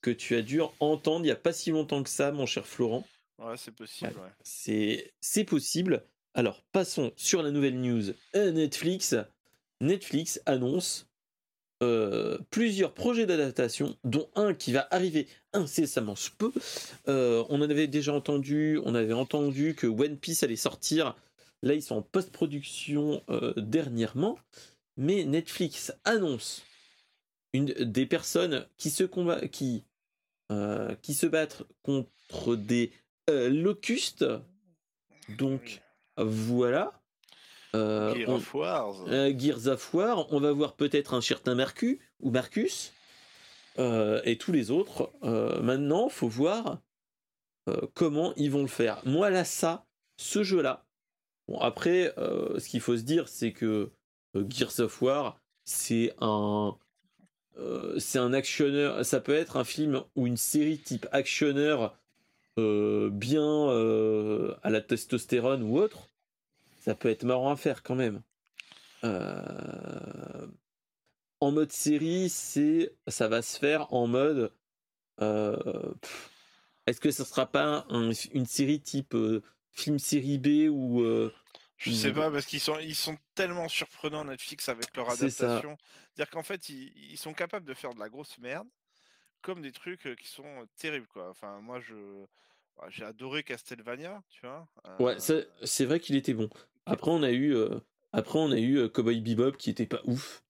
[0.00, 2.66] que tu as dû entendre il n'y a pas si longtemps que ça, mon cher
[2.66, 3.06] Florent.
[3.38, 4.14] Ouais, c'est possible.
[4.42, 6.06] C'est c'est possible.
[6.32, 8.14] Alors passons sur la nouvelle news.
[8.34, 9.14] Euh, Netflix
[9.82, 11.05] Netflix annonce
[12.50, 16.52] plusieurs projets d'adaptation, dont un qui va arriver incessamment peu.
[17.06, 21.14] on en avait déjà entendu, on avait entendu que One Piece allait sortir
[21.62, 24.38] Là, ils sont en post-production euh, dernièrement.
[24.96, 26.62] Mais Netflix annonce
[27.52, 29.84] une, des personnes qui se, combat, qui,
[30.52, 32.92] euh, qui se battent contre des
[33.30, 34.24] euh, locustes.
[35.36, 35.82] Donc,
[36.16, 37.02] voilà.
[38.14, 38.94] Gears of War.
[39.38, 40.32] Gears of War.
[40.32, 42.92] On va voir peut-être un certain Mercus ou Marcus.
[43.78, 45.10] et tous les autres.
[45.62, 46.78] maintenant, faut voir
[47.94, 49.00] comment ils vont le faire.
[49.04, 49.86] Moi, là, ça,
[50.16, 50.86] ce jeu-là,
[51.48, 53.90] Bon, après, euh, ce qu'il faut se dire, c'est que
[54.36, 56.76] euh, Gears of War, c'est un.
[57.58, 59.04] Euh, c'est un actionneur.
[59.04, 61.98] Ça peut être un film ou une série type actionneur
[62.58, 63.68] bien
[64.62, 66.08] à la testostérone ou autre.
[66.86, 68.22] Ça peut être marrant à faire quand même.
[71.40, 74.52] En mode série, c'est ça va se faire en mode.
[76.86, 79.14] Est-ce que ce sera pas une série type
[79.76, 81.32] film série B ou euh,
[81.76, 85.76] je sais pas parce qu'ils sont ils sont tellement surprenants Netflix avec leur adaptation.
[86.14, 88.66] C'est-à-dire qu'en fait ils, sont capables de faire de la grosse merde
[89.42, 91.28] comme des trucs euh, qui sont euh, terribles quoi.
[91.28, 91.94] Enfin moi je
[92.88, 94.68] j'ai adoré Castlevania, tu vois.
[94.98, 96.50] Ouais, c'est vrai qu'il était bon.
[96.86, 97.56] Après on a eu
[98.12, 100.42] après on a eu Cowboy Bebop qui était pas ouf.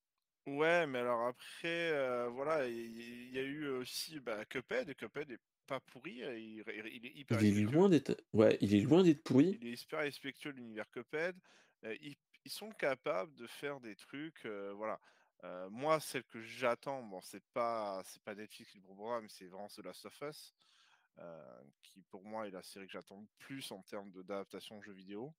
[0.47, 5.81] Ouais, mais alors après voilà, il y, a eu aussi bah, Cuphead, Cuphead est pas
[5.81, 9.23] pourri, euh, il, il, est hyper il est loin d'être ouais, il est loin d'être
[9.23, 9.59] pourri.
[9.61, 11.37] Il est hyper respectueux de l'univers Cuphead.
[11.85, 14.99] Euh, ils, ils, sont capables de faire des trucs, euh, voilà.
[15.71, 19.47] moi, celle que j'attends, bon, c'est pas c'est pas Netflix qui le proposera, mais c'est
[19.47, 20.55] vraiment The Last of Us,
[21.83, 25.35] qui pour moi est la série que j'attends le plus en termes d'adaptation jeu vidéo.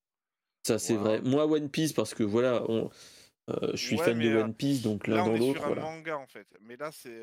[0.68, 1.20] Ça c'est vrai.
[1.22, 2.90] Moi One Piece parce que voilà, on,
[3.72, 5.60] je suis fan de One Piece, donc l'un dans l'autre.
[5.60, 7.20] Là, on est sur un manga en fait, mais là c'est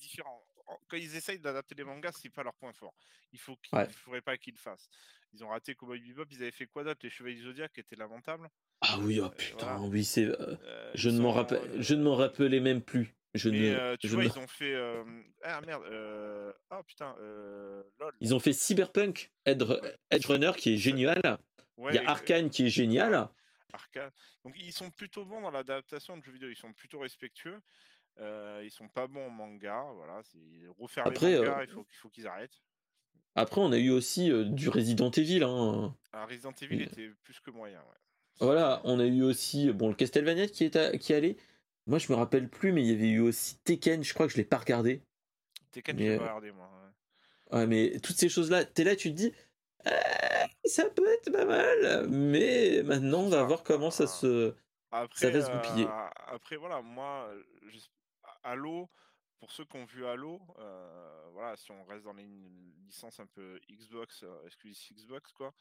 [0.00, 0.44] différent
[0.88, 2.94] quand ils essayent d'adapter les mangas, c'est pas leur point fort.
[3.32, 4.88] Il faut qu'il faudrait pas qu'ils le fassent.
[5.32, 7.00] Ils ont raté Cowboy Bebop, ils avaient fait quoi d'autre?
[7.02, 8.48] Les Chevaliers Zodiac qui étaient lamentable.
[8.80, 10.24] Ah oui, oh euh, putain, oui, c'est.
[10.24, 13.14] Euh, euh, je, ne m'en rappelle, je ne m'en rappelais même plus.
[13.34, 14.74] Je ne, tu vois, ils ont fait.
[15.42, 15.82] Ah merde.
[16.70, 17.14] Ah putain.
[18.00, 18.12] Lol.
[18.20, 21.20] Ils ont fait Cyberpunk, Edge, Runner qui est génial.
[21.78, 23.28] Il y a Arkane qui est génial.
[23.72, 24.10] Arkane.
[24.44, 26.48] Donc ils sont plutôt bons dans l'adaptation de jeux vidéo.
[26.48, 27.60] Ils sont plutôt respectueux.
[28.20, 30.20] Euh, ils sont pas bons en manga, voilà.
[30.78, 32.60] Refaire Après, les mangas, euh, il faut, faut qu'ils arrêtent.
[33.36, 35.44] Après, on a eu aussi euh, du Resident Evil.
[35.44, 35.94] Hein.
[36.12, 37.96] Ah, Resident Evil était plus que moyen, ouais.
[38.40, 41.36] Voilà, on a eu aussi bon le Castlevania qui est qui allait.
[41.86, 44.04] Moi, je me rappelle plus, mais il y avait eu aussi Tekken.
[44.04, 45.02] Je crois que je l'ai pas regardé.
[45.72, 46.70] Tekken, je l'ai pas regardé moi.
[47.50, 47.66] Ouais.
[47.66, 49.32] mais toutes ces choses-là, t'es là, tu te dis,
[50.64, 54.54] ça peut être pas mal, mais maintenant on va voir comment ça se,
[54.90, 55.86] après, ça va se goupiller.
[56.26, 57.30] après, voilà, moi,
[58.42, 58.88] Halo,
[59.38, 62.26] pour ceux qui ont vu Halo, euh, voilà, si on reste dans les
[62.86, 65.52] licences un peu Xbox, euh, exclusive Xbox, quoi,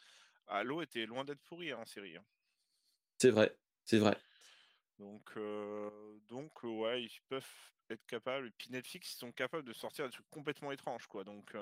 [0.47, 2.15] Halo était loin d'être pourri hein, en série.
[2.15, 2.23] Hein.
[3.17, 4.17] C'est vrai, c'est vrai.
[4.97, 5.89] Donc, euh,
[6.27, 7.45] donc ouais, ils peuvent
[7.89, 8.47] être capables.
[8.47, 11.23] Et puis Netflix, ils sont capables de sortir des trucs complètement étranges, quoi.
[11.23, 11.53] Donc,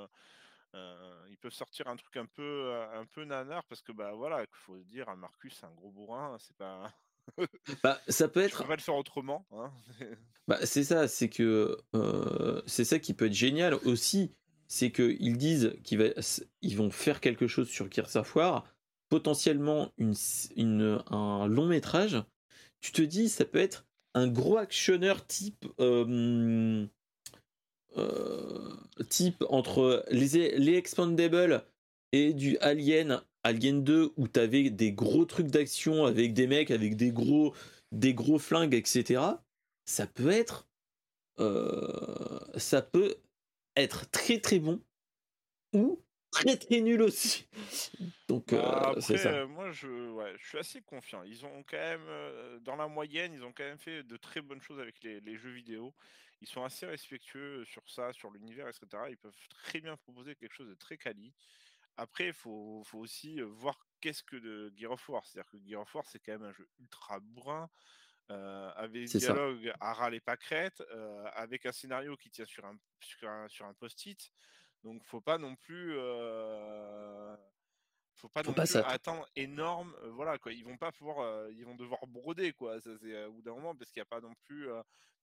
[1.30, 4.48] ils peuvent sortir un truc un peu, un peu nanar parce que bah voilà, il
[4.52, 6.92] faut dire, un Marcus, c'est un gros bourrin, c'est pas.
[7.84, 8.64] bah, ça peut être.
[8.64, 9.46] On va le faire autrement.
[9.52, 9.72] Hein
[10.48, 11.78] bah, c'est ça, c'est que
[12.66, 14.36] c'est ça qui peut être génial aussi,
[14.68, 16.14] c'est qu'ils disent qu'ils
[16.62, 18.66] ils vont faire quelque chose sur Gears of War,
[19.10, 20.16] potentiellement une,
[20.56, 22.24] une, un long métrage.
[22.82, 26.88] Tu te dis, ça peut être un gros actionneur type euh,
[29.10, 31.64] type entre les, les Expandables
[32.12, 36.72] et du Alien, Alien 2, où tu avais des gros trucs d'action avec des mecs,
[36.72, 37.54] avec des gros,
[37.92, 39.22] des gros flingues, etc.
[39.86, 40.68] Ça peut être.
[41.40, 43.16] Euh, ça peut
[43.76, 44.82] être très très bon
[45.74, 47.46] ou très très nul aussi.
[48.30, 49.46] Donc bah, euh, c'est ça.
[49.46, 49.88] moi je,
[50.40, 51.24] je suis assez confiant.
[51.24, 52.08] Ils ont quand même,
[52.62, 55.36] dans la moyenne, ils ont quand même fait de très bonnes choses avec les, les
[55.38, 55.94] jeux vidéo
[56.46, 58.86] ils sont assez respectueux sur ça, sur l'univers, etc.
[59.10, 61.34] Ils peuvent très bien proposer quelque chose de très quali.
[61.98, 65.26] Après, il faut, aussi voir qu'est-ce que de Gear of War.
[65.26, 67.68] C'est-à-dire que Gear of War, c'est quand même un jeu ultra bourrin,
[68.30, 70.84] avec des dialogues à ras les pâquerettes,
[71.34, 72.78] avec un scénario qui tient sur un,
[73.48, 74.32] sur un, post-it.
[74.84, 75.98] Donc, faut pas non plus
[78.16, 80.54] faut pas non plus attendre énorme voilà quoi.
[80.54, 83.76] Ils vont pas pouvoir ils vont devoir broder quoi ça c'est au bout d'un moment
[83.76, 84.68] parce qu'il n'y a pas non plus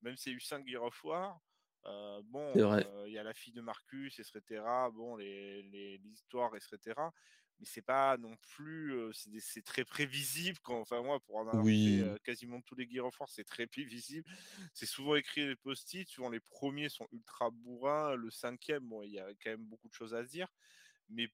[0.03, 1.41] même s'il y a eu 5 Gear of War
[2.25, 2.53] bon
[3.07, 6.95] il y a la fille de Marcus etc bon les, les, histoires etc
[7.59, 12.23] mais c'est pas non plus c'est très prévisible quand enfin moi pour en avoir fait
[12.25, 14.29] quasiment tous les Gear of War c'est très prévisible.
[14.75, 19.13] C'est souvent écrit les post-it souvent les premiers sont ultra bourrins le cinquième bon il
[19.13, 20.49] y a quand même beaucoup de choses à se dire
[21.09, 21.29] mais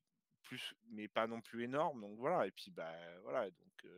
[0.91, 2.01] mais pas non plus énorme.
[2.01, 2.47] Donc voilà.
[2.47, 3.49] Et puis bah voilà.
[3.51, 3.93] Donc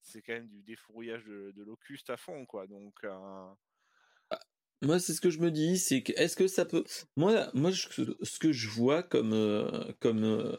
[0.00, 2.66] c'est quand même du défourillage de, de, Locust à fond, quoi.
[2.66, 4.40] Donc ah,
[4.82, 6.84] moi, c'est ce que je me dis, c'est que est-ce que ça peut.
[7.16, 10.58] Moi, moi, ce que je vois comme, comme,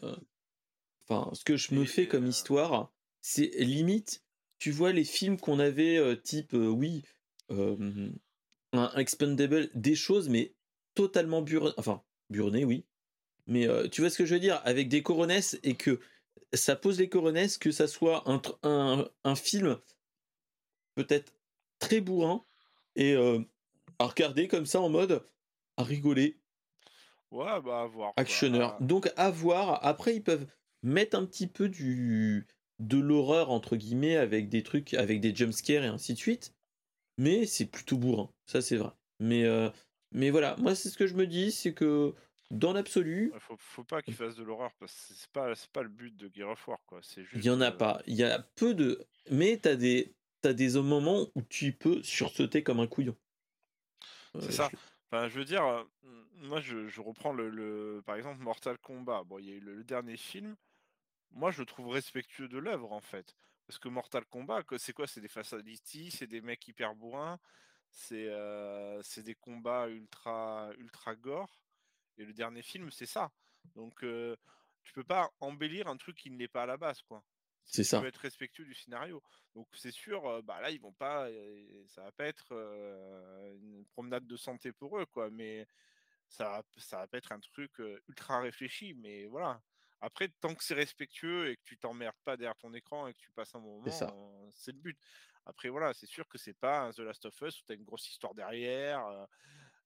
[1.08, 4.24] enfin, ce que je me fais comme histoire, c'est limite.
[4.58, 7.04] Tu vois les films qu'on avait, type, oui,
[7.50, 10.56] un expendable, des choses, mais
[10.96, 12.86] totalement burnées, enfin, burnées, oui,
[13.48, 14.62] mais euh, tu vois ce que je veux dire?
[14.66, 16.00] Avec des coronesses et que
[16.54, 19.80] ça pose les coronesses, que ça soit un, un, un film
[20.96, 21.34] peut-être
[21.80, 22.46] très bourrin
[22.96, 23.40] et euh,
[24.00, 25.26] à regarder comme ça en mode
[25.78, 26.40] à rigoler.
[27.32, 28.14] Ouais, bah à voir.
[28.16, 28.78] Actionneur.
[28.82, 29.84] Donc à voir.
[29.86, 30.48] Après, ils peuvent
[30.84, 32.48] mettre un petit peu du
[32.80, 36.54] de l'horreur entre guillemets avec des trucs, avec des jumpscares et ainsi de suite.
[37.18, 38.92] Mais c'est plutôt bourrin, ça c'est vrai.
[39.20, 39.70] Mais euh,
[40.12, 42.14] mais voilà, moi c'est ce que je me dis, c'est que
[42.52, 43.32] dans l'absolu.
[43.40, 46.30] Faut, faut pas qu'il fasse de l'horreur parce que c'est pas, pas le but de
[46.34, 47.02] Gear of War quoi.
[47.34, 48.02] Il y en a pas.
[48.08, 49.06] Il y a peu de.
[49.32, 53.16] Mais t'as des, as des moments où tu peux sursauter comme un couillon.
[54.40, 54.70] C'est euh, ça.
[55.08, 55.84] Enfin, je veux dire, euh,
[56.36, 59.24] moi je, je reprends le, le, par exemple Mortal Kombat.
[59.24, 60.56] Bon, il y a eu le, dernier film.
[61.32, 63.36] Moi, je le trouve respectueux de l'œuvre en fait.
[63.68, 65.08] Parce que Mortal Kombat, c'est quoi?
[65.08, 67.40] C'est des fatalities, c'est des mecs hyper bourrins,
[67.90, 71.65] c'est euh, des combats ultra ultra gore.
[72.18, 73.32] Et le dernier film, c'est ça.
[73.76, 74.36] Donc, euh,
[74.84, 77.24] tu peux pas embellir un truc qui ne l'est pas à la base, quoi.
[77.66, 78.00] C'est ça.
[78.00, 79.24] Tu être respectueux du scénario.
[79.56, 81.28] Donc, c'est sûr, euh, bah là, ils vont pas.
[81.88, 85.30] ça va pas être euh, une promenade de santé pour eux, quoi.
[85.32, 85.68] Mais
[86.28, 87.72] ça, ça va pas être un truc
[88.08, 88.94] ultra réfléchi.
[88.94, 89.62] Mais voilà.
[90.02, 93.20] Après, tant que c'est respectueux et que tu t'emmerdes pas derrière ton écran et que
[93.20, 93.84] tu passes un moment,
[94.54, 95.00] c'est le but.
[95.48, 97.76] Après, voilà, c'est sûr que c'est pas un The Last of Us où tu as
[97.76, 99.28] une grosse histoire derrière.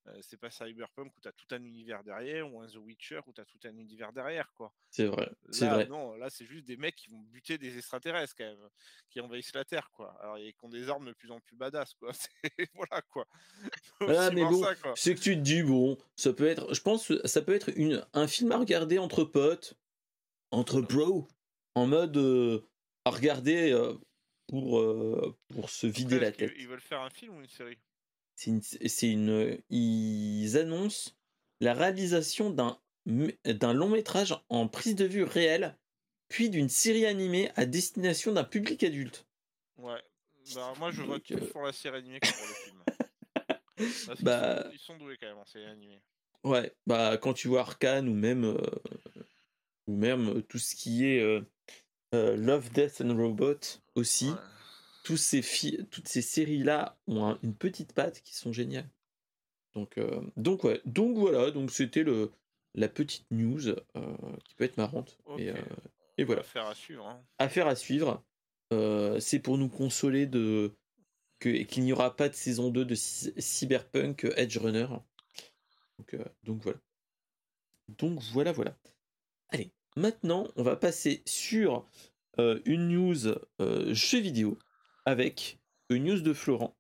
[0.08, 3.20] Euh, c'est pas Cyberpunk où tu as tout un univers derrière ou un The Witcher
[3.28, 4.74] où tu as tout un univers derrière quoi.
[4.90, 5.88] C'est vrai, vrai.
[5.88, 8.70] Non, là c'est juste des mecs qui vont buter des extraterrestres quand même,
[9.10, 10.18] qui envahissent la Terre quoi.
[10.22, 12.12] Alors ils ont des armes de plus en plus badass quoi.
[12.74, 13.28] voilà quoi.
[14.02, 14.64] Ah mais bon,
[14.96, 18.06] c'est que tu te dis bon, ça peut être, je pense, ça peut être une,
[18.14, 19.78] un film à regarder entre potes,
[20.52, 21.28] entre bros,
[21.76, 22.70] en mode euh,
[23.04, 23.94] à regarder euh,
[24.48, 24.82] pour
[25.50, 26.54] pour se vider la tête.
[26.58, 27.78] Ils veulent faire un film ou une série?
[28.40, 31.12] C'est une, ils annoncent
[31.60, 35.76] la réalisation d'un d'un long métrage en prise de vue réelle,
[36.28, 39.26] puis d'une série animée à destination d'un public adulte.
[39.78, 40.02] Ouais.
[40.54, 42.84] Bah, moi, je que euh pour la série animée que pour le film.
[44.22, 44.70] bah...
[44.72, 46.02] ils, sont, doués quand même en série animée.
[46.44, 48.62] Ouais, bah quand tu vois Arkane ou même euh,
[49.88, 51.42] ou même tout ce qui est euh,
[52.14, 53.60] Love, Death and Robot
[53.96, 54.32] aussi
[55.04, 55.42] ces
[55.90, 58.90] toutes ces séries-là ont une petite patte qui sont géniales.
[59.74, 60.82] Donc, euh, donc, ouais.
[60.86, 62.32] donc voilà, donc c'était le
[62.76, 63.76] la petite news euh,
[64.46, 65.18] qui peut être marrante.
[65.38, 65.56] Et, euh,
[66.18, 66.42] et, voilà.
[66.42, 67.08] Affaire à suivre.
[67.08, 67.22] Hein.
[67.38, 68.24] Affaire à suivre.
[69.20, 70.72] c'est pour nous consoler de
[71.40, 74.88] qu'il n'y aura pas de saison 2 de Cyberpunk Edge Runner.
[75.98, 76.80] Donc, donc voilà.
[77.88, 78.78] Donc voilà, voilà.
[79.50, 81.88] Allez, maintenant, on va passer sur
[82.38, 84.58] une news jeu vidéo
[85.10, 86.78] avec une news de Florent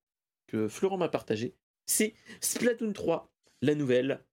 [0.47, 1.55] que Florent m'a partagé.
[1.85, 4.23] C'est Splatoon 3, la nouvelle.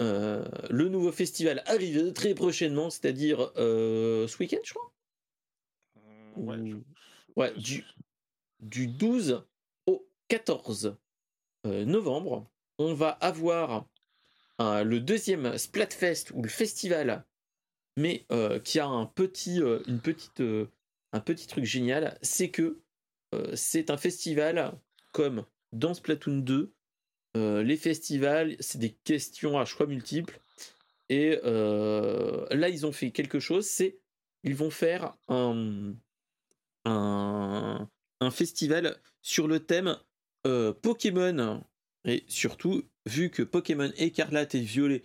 [0.00, 4.92] Euh, le nouveau festival arrive très prochainement, c'est-à-dire ce week-end, je crois.
[6.36, 6.84] Ouais, Ou-
[7.36, 7.84] ouais, du,
[8.60, 9.42] du 12
[9.86, 10.96] au 14
[11.66, 13.86] euh, novembre, on va avoir
[14.60, 17.24] euh, le deuxième Splatfest ou le festival,
[17.96, 20.66] mais euh, qui a un petit, euh, une petite, euh,
[21.12, 22.80] un petit truc génial, c'est que euh,
[23.54, 24.78] c'est un festival
[25.12, 26.72] comme dans Splatoon 2.
[27.36, 30.40] euh, les festivals, c'est des questions à choix multiples.
[31.10, 33.98] Et euh, là, ils ont fait quelque chose, c'est
[34.44, 35.94] ils vont faire un,
[36.84, 37.88] un,
[38.20, 39.98] un festival sur le thème
[40.46, 41.62] euh, Pokémon.
[42.04, 45.02] Et surtout, vu que Pokémon Écarlate et Violet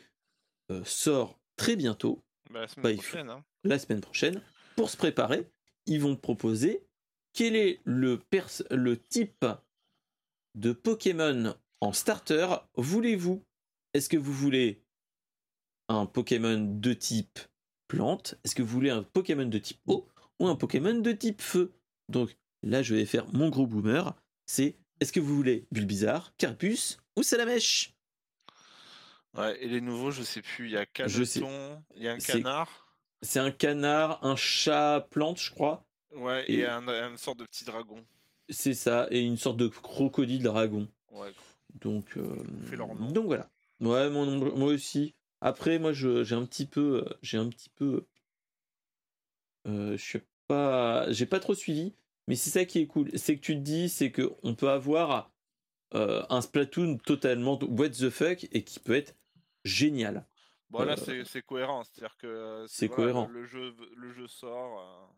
[0.72, 3.44] euh, sort très bientôt, Bah, la semaine Bah, faut- hein.
[3.64, 4.42] la semaine prochaine,
[4.76, 5.50] pour se préparer,
[5.86, 6.86] ils vont proposer
[7.34, 9.46] quel est le, pers- le type
[10.56, 13.44] de Pokémon en starter voulez-vous?
[13.94, 14.84] Est-ce que vous voulez
[15.90, 17.40] un Pokémon de type
[17.88, 18.36] plante?
[18.44, 20.08] Est-ce que vous voulez un Pokémon de type eau
[20.40, 21.74] ou un Pokémon de type feu?
[22.10, 24.16] Donc là, je vais faire mon gros boomer.
[24.46, 27.94] C'est est-ce que vous voulez Bulbizarre, Carapuce ou Salamèche?
[29.36, 30.68] Ouais, et les nouveaux, je sais plus.
[30.68, 30.86] Il y a.
[30.86, 32.96] Caneton, il y a un canard.
[33.22, 35.86] C'est un canard, un chat plante, je crois.
[36.16, 38.04] Ouais, Et- et, un, une sorte de petit dragon.
[38.50, 40.88] C'est ça, et une sorte de crocodile dragon.
[41.12, 41.32] Ouais.
[41.76, 42.36] Donc, euh,
[43.12, 43.50] donc voilà.
[43.80, 45.16] Ouais, mon moi aussi.
[45.42, 48.06] Après, moi, j'ai un petit peu, j'ai un petit peu,
[49.68, 51.94] euh, je suis pas, j'ai pas trop suivi,
[52.28, 53.10] mais c'est ça qui est cool.
[53.18, 55.32] C'est que tu te dis, c'est que on peut avoir
[55.96, 59.16] euh, un Splatoon totalement what the fuck et qui peut être
[59.64, 60.26] génial.
[60.70, 61.84] Bon, là, Euh, c'est cohérent.
[61.84, 63.28] C'est-à-dire que c'est voilà, cohérent.
[63.28, 65.14] Le, le jeu, le jeu sort.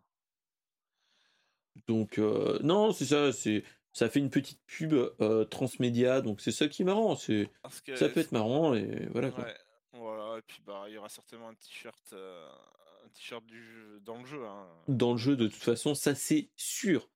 [1.87, 3.63] Donc euh, non, c'est ça, c'est
[3.93, 7.15] ça fait une petite pub euh, transmédia, donc c'est ça qui est marrant.
[7.15, 7.49] C'est
[7.95, 9.45] ça peut être marrant et voilà quoi.
[9.45, 9.55] Ouais,
[9.93, 10.37] voilà.
[10.37, 12.47] Et puis, bah, il y aura certainement un t-shirt euh,
[13.05, 14.45] un t-shirt du jeu, dans le jeu.
[14.45, 14.67] Hein.
[14.87, 17.09] dans le jeu de toute façon, ça c'est sûr.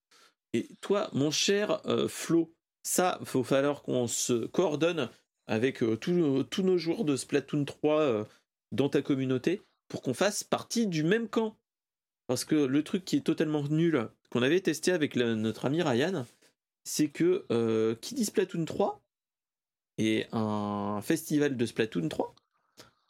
[0.53, 5.09] Et toi, mon cher Flo, ça, faut falloir qu'on se coordonne
[5.49, 8.25] avec tous tous nos joueurs de Splatoon 3 euh,
[8.71, 11.57] dans ta communauté pour qu'on fasse partie du même camp.
[12.27, 16.25] Parce que le truc qui est totalement nul, qu'on avait testé avec notre ami Ryan,
[16.83, 19.01] c'est que euh, qui dit Splatoon 3
[19.97, 22.33] et un festival de Splatoon 3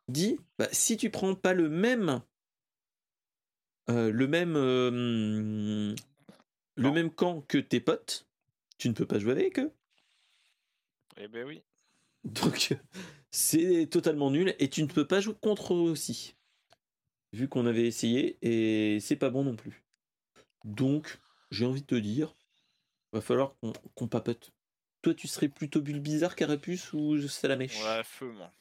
[0.07, 2.22] dit bah, si tu prends pas le même
[3.89, 5.95] euh, le même euh,
[6.76, 8.28] le même camp que tes potes,
[8.78, 9.72] tu ne peux pas jouer avec eux.
[11.17, 11.61] Eh ben oui.
[12.24, 12.76] Donc
[13.32, 16.36] c'est totalement nul et tu ne peux pas jouer contre eux aussi.
[17.34, 19.84] Vu qu'on avait essayé et c'est pas bon non plus.
[20.64, 21.20] Donc
[21.51, 22.36] j'ai envie de te dire,
[23.12, 24.51] va falloir qu'on qu'on papote.
[25.01, 27.82] Toi tu serais plutôt Bulbizarre, Carapuce ou Salamèche?
[27.84, 28.51] Ouais, feu, moi.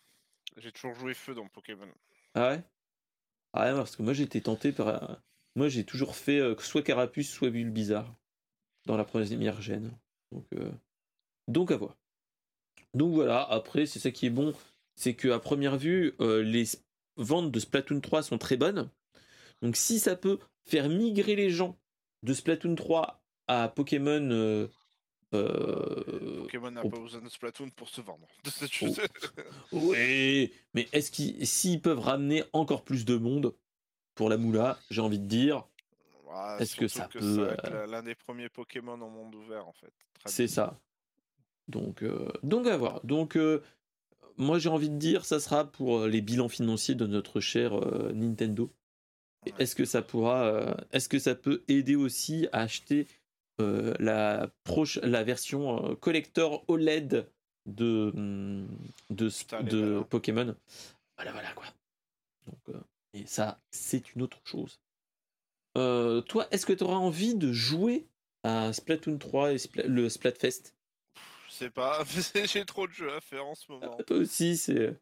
[0.56, 1.88] J'ai toujours joué feu dans Pokémon.
[2.34, 2.62] Ah ouais?
[3.52, 5.20] Ah ouais, parce que moi j'étais tenté par.
[5.54, 8.14] Moi j'ai toujours fait euh, soit Carapuce, soit Bulbizarre
[8.86, 9.96] dans la première gêne.
[10.32, 10.70] Donc, euh,
[11.46, 11.96] Donc à voir.
[12.94, 14.54] Donc voilà, après c'est ça qui est bon,
[14.94, 16.64] c'est que à première vue, euh, les
[17.16, 18.90] ventes de Splatoon 3 sont très bonnes.
[19.62, 21.78] Donc si ça peut faire migrer les gens
[22.22, 24.30] de Splatoon 3 à Pokémon.
[24.30, 24.68] euh,
[25.34, 28.26] euh, Pokémon n'a pas besoin de Splatoon pour se vendre.
[29.72, 29.90] Oh.
[29.90, 33.54] Oui, mais est-ce qu'ils s'ils peuvent ramener encore plus de monde
[34.14, 35.68] pour la moula, j'ai envie de dire,
[36.58, 39.92] Est-ce que ça que peut, euh, l'un des premiers Pokémon au monde ouvert en fait.
[40.24, 40.80] C'est ça.
[41.68, 42.02] Donc,
[42.42, 43.04] donc à voir.
[43.04, 43.36] Donc,
[44.38, 48.12] moi j'ai envie de dire, ça sera pour les bilans financiers de notre cher euh,
[48.14, 48.72] Nintendo.
[49.58, 53.06] Est-ce que ça pourra, euh, est-ce que ça peut aider aussi à acheter
[53.60, 57.28] euh, la proche, la version euh, collector OLED
[57.66, 58.68] de hum,
[59.10, 60.02] de, Putain.
[60.04, 60.54] Pokémon?
[61.16, 61.66] Voilà, voilà quoi.
[62.46, 62.76] Donc,
[63.14, 64.80] et ça, c'est une autre chose.
[65.76, 68.06] Euh, toi, est-ce que tu auras envie de jouer
[68.42, 70.74] à Splatoon 3 et le Splatfest?
[71.48, 72.04] Je sais pas,
[72.44, 73.96] j'ai trop de jeux à faire en ce moment.
[74.06, 74.96] Toi aussi, c'est.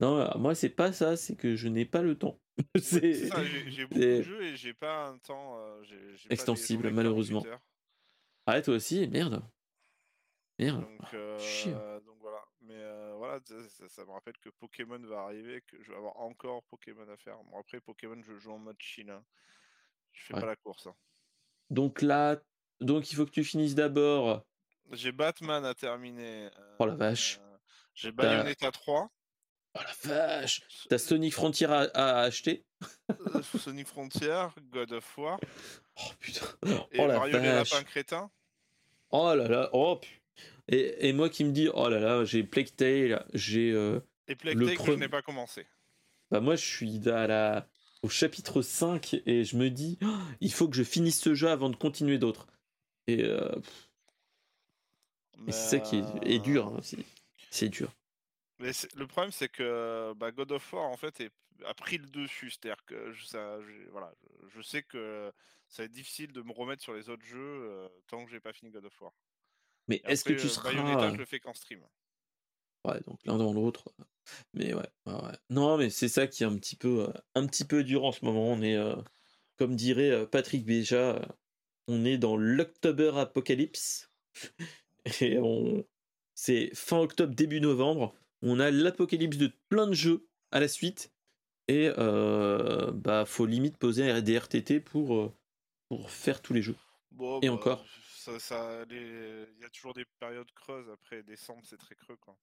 [0.00, 2.38] Non, moi, c'est pas ça, c'est que je n'ai pas le temps.
[2.76, 3.28] C'est c'est.
[3.28, 5.82] ça, j'ai beaucoup de jeux et j'ai pas un temps euh,
[6.30, 7.40] Extensible, malheureusement.
[7.42, 7.60] 48 heures.
[8.46, 9.42] Ah, toi aussi, merde.
[10.58, 10.82] Merde.
[10.82, 12.00] Donc, euh, chiant.
[12.04, 12.44] donc voilà.
[12.60, 15.96] Mais euh, voilà, ça, ça- ça me rappelle que Pokémon va arriver, que je vais
[15.96, 17.38] avoir encore Pokémon à faire.
[17.44, 19.10] Bon, après, Pokémon, je joue en mode chill.
[19.10, 19.24] hein.
[20.12, 20.40] Je fais Ouais.
[20.40, 20.86] pas la course.
[20.86, 20.94] hein.
[21.70, 22.36] Donc là,
[22.80, 24.44] donc il faut que tu finisses d'abord.
[24.90, 26.50] J'ai Batman à terminer.
[26.78, 27.38] Oh la vache.
[27.40, 27.56] euh,
[27.94, 29.10] J'ai Bayonetta 3.
[29.74, 32.64] Oh la vache T'as Sonic Frontier à, à acheter?
[33.10, 35.38] Euh, Sonic Frontier, God of War
[35.98, 36.46] Oh putain
[36.90, 38.30] et Oh la Mario les vache lapins crétins.
[39.10, 40.20] Oh là là Oh pu-
[40.68, 43.70] et, et moi qui me dis, oh là là, j'ai Plague Tale, j'ai...
[43.72, 45.66] euh, Et Plague Le Tale que je n'ai pas commencé.
[46.30, 47.68] Bah moi je suis à la...
[48.02, 50.06] au chapitre 5 et je me dis, Oh,
[50.40, 52.46] il faut que je finisse ce jeu avant de continuer d'autres.
[53.06, 53.48] Et, euh,
[55.48, 56.80] et c'est ça qui est, est dur, hein,
[57.50, 57.90] c'est dur.
[58.62, 61.32] Mais le problème, c'est que bah, God of War, en fait, est-
[61.66, 62.50] a pris le dessus.
[62.50, 65.32] C'est-à-dire que je, ça, je- voilà, je, je sais que
[65.68, 68.40] ça va être difficile de me remettre sur les autres jeux euh, tant que j'ai
[68.40, 69.12] pas fini God of War.
[69.88, 70.70] Mais est-ce que tu euh, seras...
[70.70, 71.82] Bayonetta, je le fais qu'en stream.
[72.84, 73.92] Ouais, donc l'un dans l'autre.
[74.54, 75.38] Mais ouais, ouais, ouais.
[75.50, 78.12] Non, mais c'est ça qui est un petit peu, euh, un petit peu dur en
[78.12, 78.46] ce moment.
[78.48, 78.96] On est, euh,
[79.56, 81.26] comme dirait euh, Patrick Béja, euh,
[81.88, 84.10] on est dans l'October Apocalypse.
[85.20, 85.84] Et on,
[86.34, 88.14] c'est fin octobre, début novembre.
[88.42, 91.12] On a l'apocalypse de plein de jeux à la suite.
[91.68, 95.32] Et euh, bah, faut limite poser des RTT pour, euh,
[95.88, 96.76] pour faire tous les jeux.
[97.12, 97.84] Bon, Et bah, encore.
[98.16, 100.88] ça, ça, les- Il y a toujours des périodes creuses.
[100.90, 102.16] Après décembre, c'est très creux.
[102.16, 102.36] Quoi.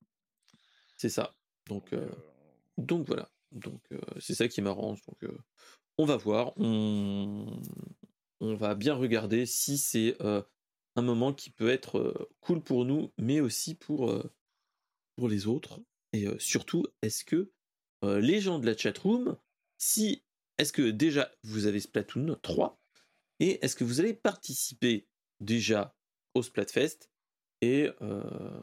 [0.98, 1.36] C'est ça.
[1.68, 2.16] Donc, Donc, euh, euh,
[2.78, 3.30] Donc voilà.
[3.52, 5.02] Donc euh, c'est ça qui m'arrange.
[5.08, 5.32] Donc
[5.98, 6.54] on va voir.
[6.58, 7.62] On,
[8.40, 10.18] on va bien regarder si c'est
[10.96, 14.14] un moment qui peut être cool pour nous, mais aussi pour,
[15.16, 15.82] pour les autres.
[16.14, 17.52] Et euh, surtout, est-ce que
[18.04, 19.38] euh, les gens de la chatroom,
[19.78, 20.24] si
[20.58, 22.80] est-ce que déjà vous avez Splatoon 3
[23.40, 25.08] et est-ce que vous allez participer
[25.40, 25.96] déjà
[26.34, 27.10] au Splatfest
[27.62, 28.62] et euh,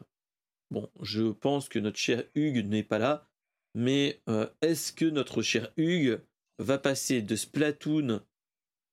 [0.71, 3.29] bon, je pense que notre cher Hugues n'est pas là,
[3.75, 4.21] mais
[4.61, 6.19] est-ce que notre cher Hugues
[6.59, 8.21] va passer de Splatoon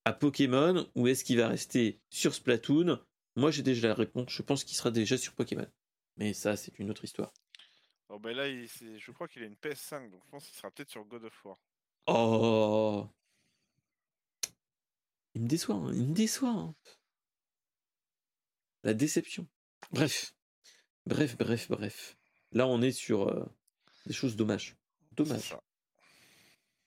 [0.05, 2.98] à Pokémon ou est-ce qu'il va rester sur Splatoon?
[3.36, 5.66] Moi j'ai déjà la réponse, je pense qu'il sera déjà sur Pokémon.
[6.16, 7.32] Mais ça c'est une autre histoire.
[8.09, 10.70] Bon, ben là, il- je crois qu'il a une PS5, donc je pense qu'il sera
[10.70, 11.59] peut-être sur God of War.
[12.07, 13.09] Oh
[15.34, 16.50] Il me déçoit, hein, il me déçoit.
[16.50, 16.74] hein.
[18.82, 19.46] La déception.
[19.90, 20.34] Bref.
[21.07, 22.16] Bref, bref, bref.
[22.52, 23.44] Là on est sur euh,
[24.07, 24.76] des choses dommages.
[25.12, 25.55] Dommage.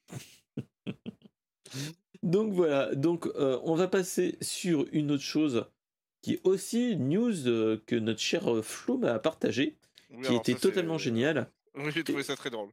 [2.23, 5.65] Donc voilà, donc euh, on va passer sur une autre chose
[6.21, 9.77] qui est aussi une news euh, que notre cher Flo m'a partagé,
[10.09, 12.69] Oui, qui était ça, totalement génial, Oui, j'ai trouvé ça très drôle.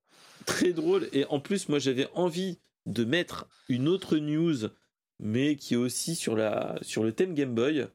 [0.47, 4.69] très drôle, et en plus moi j'avais envie de mettre une autre news,
[5.19, 7.87] mais qui est aussi sur, la, sur le thème Game Boy.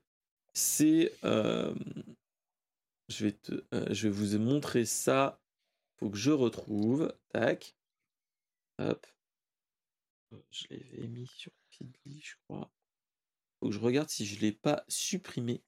[0.53, 1.13] C'est...
[1.23, 1.73] euh,
[3.07, 5.39] je, vais te, euh, je vais vous montrer ça,
[5.97, 7.75] faut que je retrouve, tac,
[8.77, 9.05] hop,
[10.51, 12.69] je l'avais mis sur Feedly, je crois.
[13.59, 15.61] Faut que je regarde si je l'ai pas supprimé.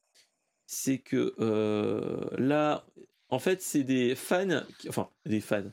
[0.66, 2.86] C'est que euh, là,
[3.32, 5.72] en fait, c'est des fans, qui- enfin des fans.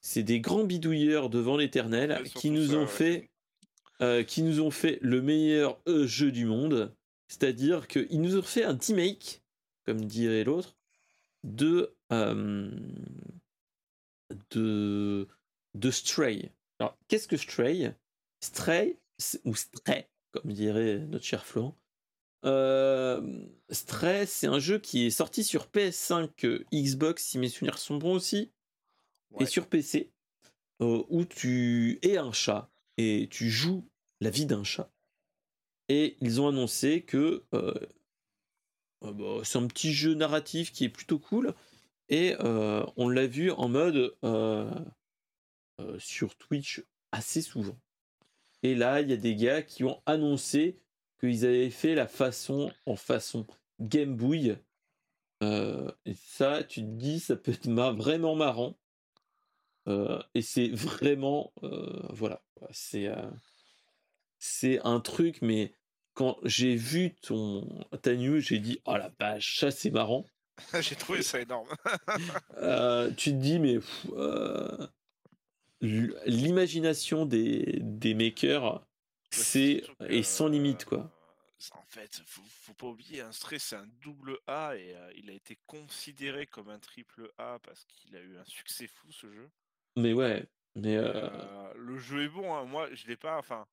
[0.00, 2.86] C'est des grands bidouilleurs devant l'éternel Ouais, qui surtout nous ça, ont ouais.
[2.86, 3.30] fait,
[4.00, 6.94] euh, qui nous ont fait le meilleur euh, jeu du monde.
[7.28, 9.42] C'est-à-dire qu'ils nous ont fait un remake,
[9.84, 10.76] comme dirait l'autre,
[11.42, 12.70] de euh,
[14.50, 15.28] de
[15.74, 16.50] de Stray.
[16.78, 17.92] Alors, qu'est-ce que Stray?
[18.40, 18.98] Stray,
[19.44, 21.76] ou Stray, comme dirait notre cher Florent.
[22.44, 27.78] Euh, Stray, c'est un jeu qui est sorti sur PS5, euh, Xbox, si mes souvenirs
[27.78, 28.52] sont bons aussi,
[29.40, 30.12] et sur PC,
[30.80, 33.88] euh, où tu es un chat et tu joues
[34.20, 34.90] la vie d'un chat.
[35.88, 37.74] Et ils ont annoncé que euh,
[39.02, 41.54] bah, c'est un petit jeu narratif qui est plutôt cool.
[42.08, 44.16] Et on l'a vu en mode
[45.98, 47.76] sur Twitch assez souvent.
[48.62, 50.78] Et là, il y a des gars qui ont annoncé
[51.20, 53.46] qu'ils avaient fait la façon en façon
[53.80, 54.56] Game Boy.
[55.42, 58.76] Euh, et ça, tu te dis, ça peut être vraiment marrant.
[59.88, 63.08] Euh, et c'est vraiment, euh, voilà, c'est
[64.38, 65.72] c'est un truc, mais
[66.14, 70.24] quand j'ai vu ton ta news, j'ai dit, oh la vache, ça c'est marrant.
[70.80, 71.68] j'ai trouvé ça énorme.
[73.16, 73.78] Tu te dis, mais
[75.80, 78.84] l'imagination des, des makers,
[79.30, 81.12] c'est est sans limite, euh, quoi.
[81.72, 85.30] En fait, faut, faut pas oublier, un stress c'est un double A et euh, il
[85.30, 89.30] a été considéré comme un triple A parce qu'il a eu un succès fou ce
[89.32, 89.50] jeu.
[89.96, 92.64] Mais ouais, mais Et, euh, euh, le jeu est bon, hein.
[92.64, 93.66] moi je l'ai pas, enfin,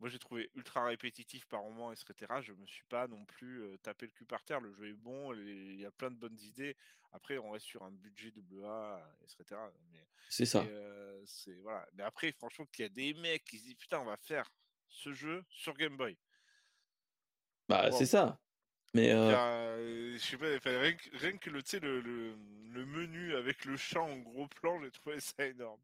[0.00, 2.14] moi j'ai trouvé ultra répétitif par moment, etc.
[2.40, 4.60] Je me suis pas non plus euh, tapé le cul par terre.
[4.60, 6.76] Le jeu est bon, il y a plein de bonnes idées.
[7.12, 9.60] Après, on reste sur un budget double A, etc.
[9.92, 10.62] Mais, c'est ça.
[10.62, 11.86] et, euh, c'est voilà.
[11.94, 14.50] Mais après, franchement, qu'il y a des mecs qui se disent putain, on va faire
[14.88, 16.16] ce jeu sur Game Boy.
[17.68, 17.98] Bah, Wow.
[17.98, 18.40] c'est ça.
[18.94, 22.34] Mais euh, je sais pas, rien, que, rien que le, le, le,
[22.72, 25.80] le menu avec le chat en gros plan, j'ai trouvé ça énorme.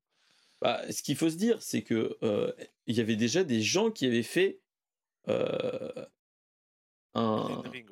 [0.63, 2.51] Bah, ce qu'il faut se dire, c'est que euh,
[2.87, 4.61] il y avait déjà des gens qui avaient fait
[5.29, 6.07] euh,
[7.13, 7.91] un, Elden Ring,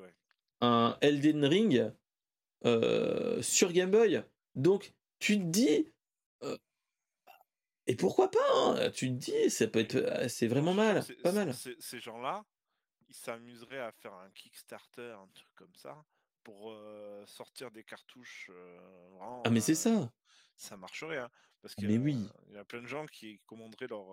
[0.62, 1.92] un Elden Ring
[2.64, 4.22] euh, sur Game Boy.
[4.54, 5.92] Donc, tu te dis,
[7.92, 11.52] et pourquoi pas hein, Tu te dis, ça peut être, c'est vraiment mal, pas mal.
[11.54, 12.42] Ces gens-là,
[13.10, 16.02] ils s'amuseraient à faire un Kickstarter, un truc comme ça,
[16.42, 16.74] pour
[17.26, 18.50] sortir des cartouches.
[19.44, 20.10] ah mais c'est ça.
[20.56, 21.28] Ça marcherait, hein,
[21.60, 22.16] parce qu'il oui.
[22.50, 24.06] y a plein de gens qui commanderaient leur,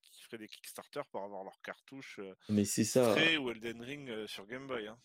[0.00, 2.20] qui feraient des Kickstarter pour avoir leurs cartouches.
[2.48, 3.14] mais c'est ça.
[3.40, 4.86] ou Elden Ring sur Game Boy.
[4.86, 4.98] Hein.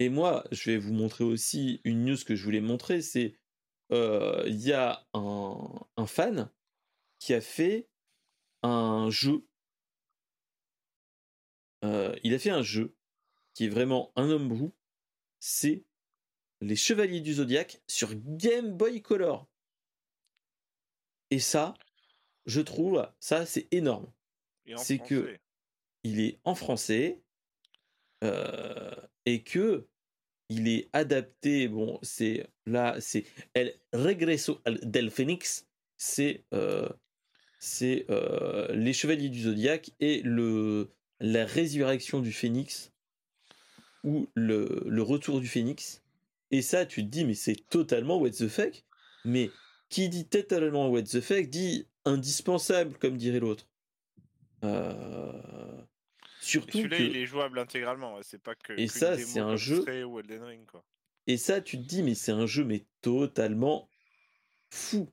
[0.00, 3.38] Et moi, je vais vous montrer aussi une news que je voulais montrer, c'est
[3.90, 5.56] il y a un,
[5.96, 6.50] un fan
[7.18, 7.88] qui a fait
[8.62, 9.46] un jeu.
[11.82, 12.94] il a fait un jeu
[13.54, 14.72] qui est vraiment un homebrew.
[15.40, 15.84] C'est
[16.60, 19.46] les Chevaliers du Zodiaque sur Game Boy Color.
[21.30, 21.74] Et ça,
[22.46, 24.10] je trouve, ça c'est énorme.
[24.76, 25.38] C'est que
[26.04, 27.22] il est en français
[28.22, 28.94] euh,
[29.26, 29.88] et que
[30.48, 31.68] il est adapté.
[31.68, 35.66] Bon, c'est là, c'est El Regreso del Phoenix.
[35.96, 36.88] C'est euh,
[37.64, 40.90] c'est euh, les Chevaliers du Zodiaque et le
[41.20, 42.92] la résurrection du Phénix
[44.02, 46.02] ou le, le retour du Phénix.
[46.50, 48.84] Et ça, tu te dis, mais c'est totalement what the fuck.
[49.24, 49.50] Mais
[49.88, 53.66] qui dit totalement what the fuck dit indispensable, comme dirait l'autre.
[54.62, 55.32] Euh...
[56.42, 58.18] Surtout celui-là, il est jouable intégralement.
[58.20, 58.74] C'est pas que.
[58.78, 59.82] Et ça, c'est un jeu.
[61.26, 63.88] Et ça, tu te dis, mais c'est un jeu, mais totalement
[64.68, 65.08] fou.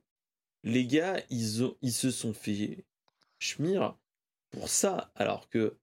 [0.64, 2.84] Les gars, ils, se sont fait
[3.38, 3.96] schmir
[4.50, 5.76] pour ça, alors que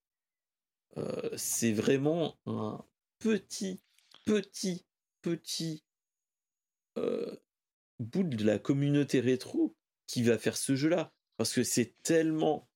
[0.97, 2.83] euh, c'est vraiment un
[3.19, 3.81] petit,
[4.25, 4.85] petit
[5.21, 5.83] petit
[6.97, 7.35] euh,
[7.99, 9.75] bout de la communauté rétro
[10.07, 11.13] qui va faire ce jeu-là.
[11.37, 12.69] Parce que c'est tellement,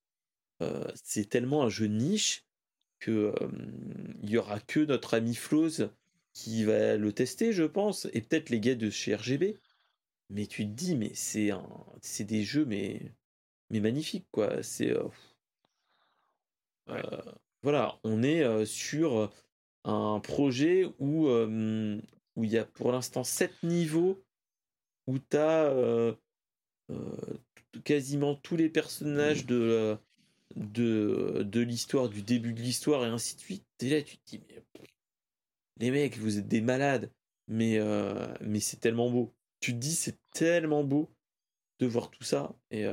[0.62, 2.46] euh, c'est tellement un jeu niche
[3.00, 3.34] que
[4.22, 5.90] il y aura que notre ami Floz
[6.32, 9.58] qui va le tester, je pense, et peut-être les gars de chez RGB.
[10.34, 11.68] Mais tu te dis, mais c'est un,
[12.02, 13.02] c'est des jeux, mais,
[13.70, 14.62] mais magnifiques, quoi.
[14.64, 15.08] C'est, euh,
[17.62, 19.32] voilà, on est sur
[19.86, 21.30] un projet où
[22.36, 24.24] où il y a pour l'instant 7 niveaux,
[25.08, 26.14] où tu as euh,
[26.92, 27.38] euh,
[27.84, 29.98] quasiment tous les personnages de,
[30.56, 33.66] de, de l'histoire, du début de l'histoire et ainsi de suite.
[33.82, 34.64] Et là, tu te dis, mais,
[35.80, 37.12] les mecs, vous êtes des malades,
[37.48, 39.34] mais, euh, mais c'est tellement beau.
[39.64, 41.10] Tu te dis, c'est tellement beau
[41.80, 42.54] de voir tout ça.
[42.70, 42.86] Et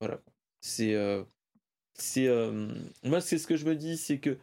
[0.00, 0.20] voilà.
[0.60, 0.96] C'est.
[1.94, 2.28] c'est
[3.04, 4.36] moi, c'est ce que je me dis, c'est que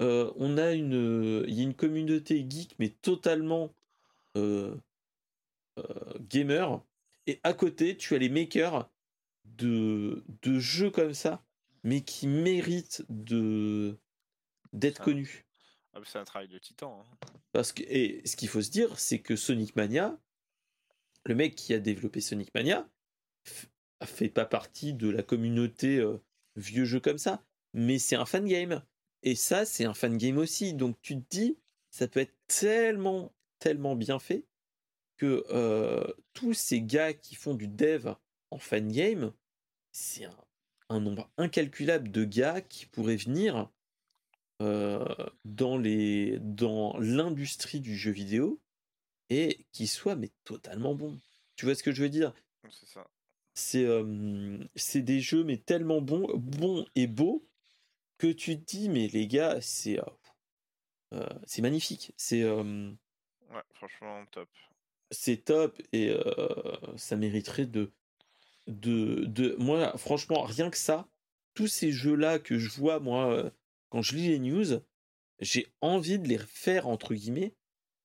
[0.00, 3.74] euh, on a une, il y a une communauté geek, mais totalement
[4.38, 4.74] euh,
[5.78, 5.82] euh,
[6.30, 6.82] gamer.
[7.26, 8.90] Et à côté, tu as les makers
[9.44, 11.44] de, de jeux comme ça,
[11.84, 13.98] mais qui méritent de
[14.72, 15.44] d'être connus.
[15.92, 17.04] Ah, c'est un travail de titan.
[17.04, 17.28] Hein.
[17.52, 20.18] Parce que, et ce qu'il faut se dire, c'est que Sonic Mania,
[21.24, 22.88] le mec qui a développé Sonic Mania,
[24.04, 26.04] fait pas partie de la communauté
[26.56, 28.82] vieux jeux comme ça, mais c'est un fan game.
[29.22, 30.74] Et ça, c'est un fan game aussi.
[30.74, 31.56] Donc tu te dis,
[31.90, 34.44] ça peut être tellement, tellement bien fait
[35.16, 38.14] que euh, tous ces gars qui font du dev
[38.50, 39.32] en fan game,
[39.92, 40.24] c'est
[40.88, 43.70] un, nombre incalculable de gars qui pourraient venir
[44.60, 45.06] euh,
[45.44, 48.60] dans les dans l'industrie du jeu vidéo
[49.32, 51.18] et qui soient mais totalement bons.
[51.56, 52.34] Tu vois ce que je veux dire?
[52.70, 53.08] C'est ça.
[53.54, 54.58] C'est euh,
[54.94, 57.46] des jeux mais tellement bons, bons et beaux
[58.18, 59.98] que tu te dis, mais les gars, c'est
[61.12, 62.12] euh, c'est magnifique.
[62.16, 62.94] C'est ouais,
[63.74, 64.48] franchement top.
[65.10, 66.14] C'est top et
[66.96, 67.92] ça mériterait de,
[68.66, 71.06] de de moi franchement rien que ça,
[71.54, 73.52] tous ces jeux là que je vois moi
[73.90, 74.80] quand je lis les news,
[75.40, 77.54] j'ai envie de les faire entre guillemets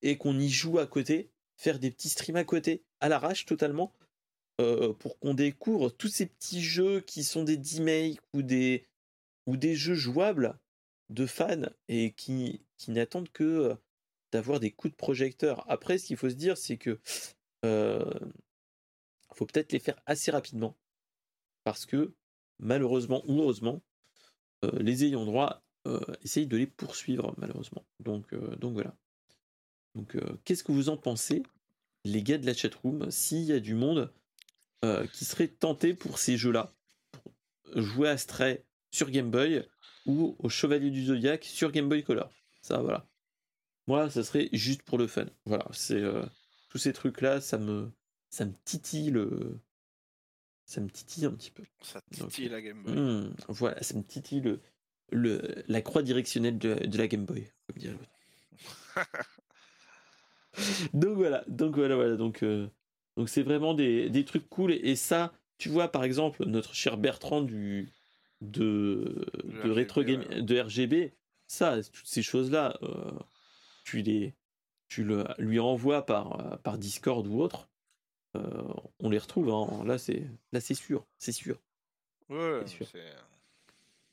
[0.01, 3.93] et qu'on y joue à côté, faire des petits streams à côté, à l'arrache totalement,
[4.57, 8.87] pour qu'on découvre tous ces petits jeux qui sont des D-Make ou des,
[9.45, 10.57] ou des jeux jouables
[11.09, 13.75] de fans et qui, n'attendent que
[14.31, 15.63] d'avoir des coups de projecteur.
[15.69, 16.99] Après, ce qu'il faut se dire, c'est que
[17.65, 18.11] euh,
[19.33, 20.75] faut peut-être les faire assez rapidement
[21.63, 22.13] parce que
[22.59, 23.81] malheureusement ou heureusement,
[24.73, 27.85] les ayants droit euh, essayent de les poursuivre malheureusement.
[27.99, 28.95] Donc, donc voilà.
[29.97, 31.43] Donc, qu'est-ce que vous en pensez,
[32.05, 34.13] les gars de la chatroom, s'il y a du monde
[35.11, 36.71] qui serait tenté pour ces jeux-là,
[37.75, 39.67] jouer à Stray sur Game Boy
[40.05, 42.31] ou au Chevalier du Zodiac sur Game Boy Color?
[42.61, 43.07] Ça, voilà.
[43.87, 45.25] Moi, ça serait juste pour le fun.
[45.45, 46.03] Voilà, c'est
[46.69, 47.91] tous ces trucs-là, ça me,
[48.29, 49.59] ça me titille le,
[50.67, 51.63] ça me titille un petit peu.
[51.81, 52.93] Ça titille la Game Boy.
[52.93, 54.59] Hmm, voilà, ça me titille le,
[55.09, 57.97] le, la croix directionnelle de, de la Game Boy, comme
[60.93, 62.67] donc voilà, donc voilà, voilà, donc euh,
[63.15, 66.97] donc c'est vraiment des, des, trucs cool et, ça, tu vois par exemple notre cher
[66.97, 67.89] Bertrand du
[68.41, 71.13] de de game, de RGB,
[71.47, 73.11] ça, toutes ces choses là, euh,
[73.83, 74.35] tu les
[74.89, 77.69] tu le, lui envoies par par Discord ou autre,
[78.37, 78.63] euh,
[78.99, 79.49] on les retrouve.
[79.49, 79.83] Hein.
[79.85, 81.59] Là, c'est là, c'est sûr, c'est sûr.
[82.29, 82.87] Ouais, c'est sûr.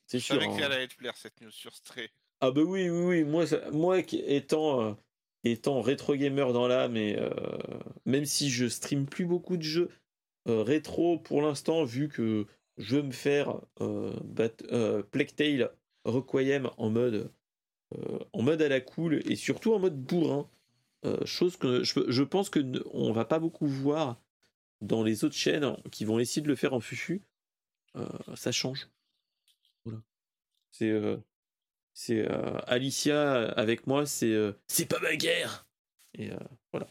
[0.06, 0.34] C'est sûr.
[0.36, 2.10] Je savais qu'elle allait te plaire cette news sur Stray.
[2.40, 3.24] Ah bah oui, oui, oui.
[3.24, 4.94] Moi, moi étant euh,
[5.44, 7.30] étant rétro gamer dans l'âme et euh,
[8.06, 9.90] même si je stream plus beaucoup de jeux
[10.46, 13.60] rétro pour l'instant, vu que je veux me faire
[15.10, 15.70] Plague Tale
[16.04, 17.30] Requiem en mode
[18.32, 20.48] en mode à la cool et surtout en mode bourrin.
[21.04, 24.18] Euh, chose que je, pense que on va pas beaucoup voir
[24.80, 27.22] dans les autres chaînes qui vont essayer de le faire en fufu.
[27.96, 28.88] Euh, ça change.
[29.84, 30.00] Voilà.
[30.70, 31.18] C'est euh,
[31.94, 32.26] c'est
[32.66, 34.36] Alicia avec moi, c'est
[34.66, 35.66] c'est pas ma guerre.
[36.18, 36.30] Et
[36.72, 36.86] voilà.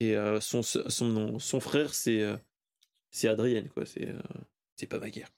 [0.00, 2.24] Et son, son, frère, c'est
[3.10, 3.86] c'est Adrienne, quoi.
[3.86, 4.08] C'est
[4.76, 5.30] c'est pas ma guerre.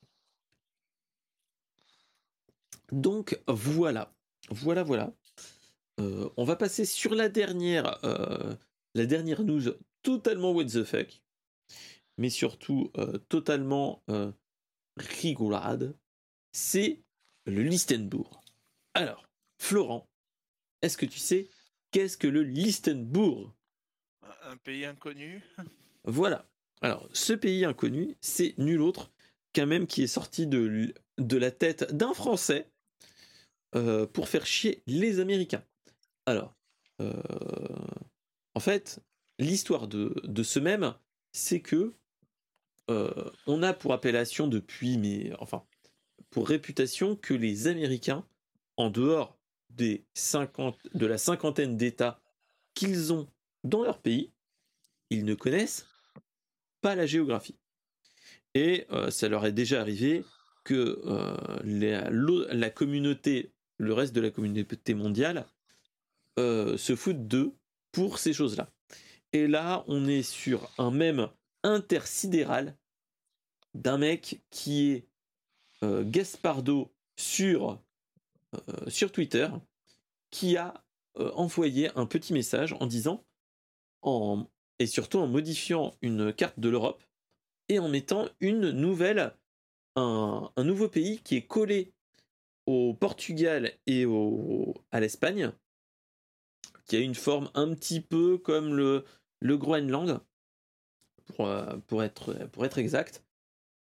[2.93, 4.13] Donc voilà.
[4.51, 5.13] Voilà, voilà.
[6.01, 8.55] Euh, on va passer sur la dernière, euh,
[8.95, 9.63] la dernière news
[10.03, 11.23] totalement what the fuck,
[12.17, 14.03] mais surtout euh, totalement
[14.97, 15.97] rigolade.
[16.53, 17.03] C'est
[17.47, 18.43] le Listenbourg.
[18.95, 19.29] Alors,
[19.59, 20.09] Florent,
[20.83, 21.49] est-ce que tu sais
[21.91, 23.53] qu'est-ce que le Listenbourg
[24.45, 25.43] Un pays inconnu
[26.05, 26.49] Voilà.
[26.83, 29.11] Alors, ce pays inconnu, c'est nul autre
[29.53, 32.71] qu'un même qui est sorti de, de la tête d'un Français
[33.73, 35.65] pour faire chier les Américains.
[36.27, 36.55] Alors,
[37.01, 37.13] euh,
[38.55, 39.01] en fait,
[39.39, 40.95] l'histoire de, ce même,
[41.33, 41.95] c'est que
[42.91, 45.65] euh, on a pour appellation depuis, mais enfin,
[46.31, 48.25] pour réputation que les Américains,
[48.77, 49.39] en dehors
[49.71, 52.21] des 50, de la cinquantaine d'États
[52.75, 53.29] qu'ils ont
[53.65, 54.33] dans leur pays,
[55.11, 55.87] ils ne connaissent
[56.81, 57.59] pas la géographie.
[58.55, 60.25] Et euh, ça leur est déjà arrivé
[60.65, 61.01] que
[61.65, 65.47] la, communauté, le reste de la communauté mondiale,
[66.39, 67.53] euh, se foutent d'eux
[67.93, 68.71] pour ces choses-là.
[69.33, 71.29] Et là, on est sur un même
[71.63, 72.77] intersidéral
[73.75, 75.07] d'un mec qui est
[75.83, 77.79] euh, Gaspardo sur,
[78.55, 79.49] euh, sur Twitter,
[80.31, 80.75] qui a
[81.35, 83.25] envoyé un petit message en disant,
[84.79, 87.03] et surtout en modifiant une carte de l'Europe,
[87.69, 89.35] et en mettant une nouvelle,
[89.97, 91.93] un, un, nouveau pays qui est collé
[92.67, 95.53] au Portugal et au, à l'Espagne,
[96.87, 99.05] qui a une forme un petit peu comme le,
[99.43, 100.21] Groenland,
[101.27, 103.25] pour, euh, pour, être, pour être exact,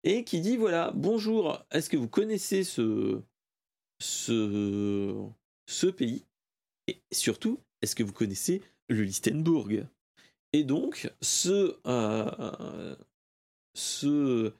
[0.04, 3.22] et qui dit voilà, bonjour, est-ce que vous connaissez ce,
[4.00, 6.24] ce, pays?
[6.86, 9.68] Et surtout, est-ce que vous connaissez le Listenbourg
[10.52, 12.96] Et donc, ce, euh,
[13.74, 14.52] ce,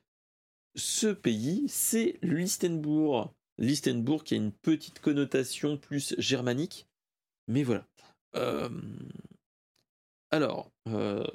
[0.77, 3.33] ce pays, c'est le Listenbourg.
[3.59, 6.87] Listenbourg qui a une petite connotation plus germanique,
[7.49, 7.87] mais voilà.
[10.31, 10.71] Alors,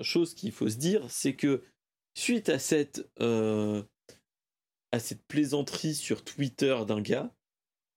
[0.01, 1.63] chose qu'il faut se dire, c'est que
[2.15, 3.09] suite à cette,
[4.93, 7.33] à cette plaisanterie sur Twitter d'un gars,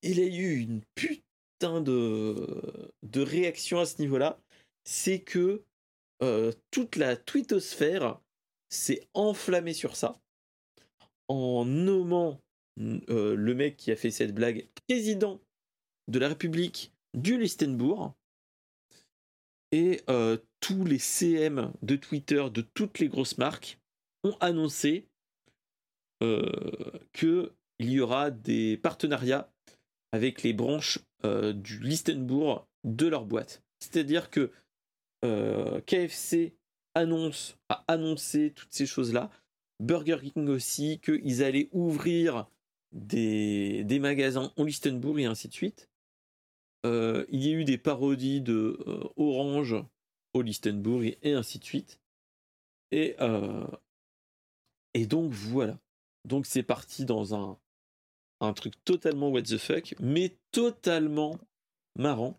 [0.02, 4.40] il a eu une putain de, de réaction à ce niveau-là.
[4.84, 5.62] C'est que
[6.70, 8.18] toute la twittosphère
[8.70, 10.18] s'est enflammée sur ça
[11.28, 12.40] en nommant
[12.78, 15.40] le mec qui a fait cette blague président
[16.08, 18.14] de la République du Listenbourg
[19.72, 23.78] et euh, tous les CM de Twitter de toutes les grosses marques
[24.24, 25.15] ont annoncé euh,
[26.20, 29.52] qu'il y aura des partenariats
[30.12, 33.62] avec les branches euh, du Listenbourg de leur boîte.
[33.80, 34.50] C'est-à-dire que
[35.86, 36.54] KFC
[36.94, 39.30] annonce, a annoncé toutes ces choses-là.
[39.80, 42.46] Burger King aussi, qu'ils allaient ouvrir
[42.92, 45.90] des, des magasins au Listenbourg et ainsi de suite.
[46.86, 49.74] Euh, il y a eu des parodies de euh, Orange
[50.34, 52.00] au Listenbourg et, ainsi de suite.
[52.92, 53.66] Et, euh,
[54.94, 55.78] et donc voilà.
[56.26, 57.58] Donc c'est parti dans un,
[58.40, 61.38] un truc totalement what the fuck, mais totalement
[61.94, 62.38] marrant.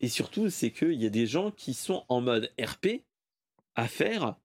[0.00, 3.04] Et surtout, c'est qu'il y a des gens qui sont en mode RP
[3.74, 4.36] à faire.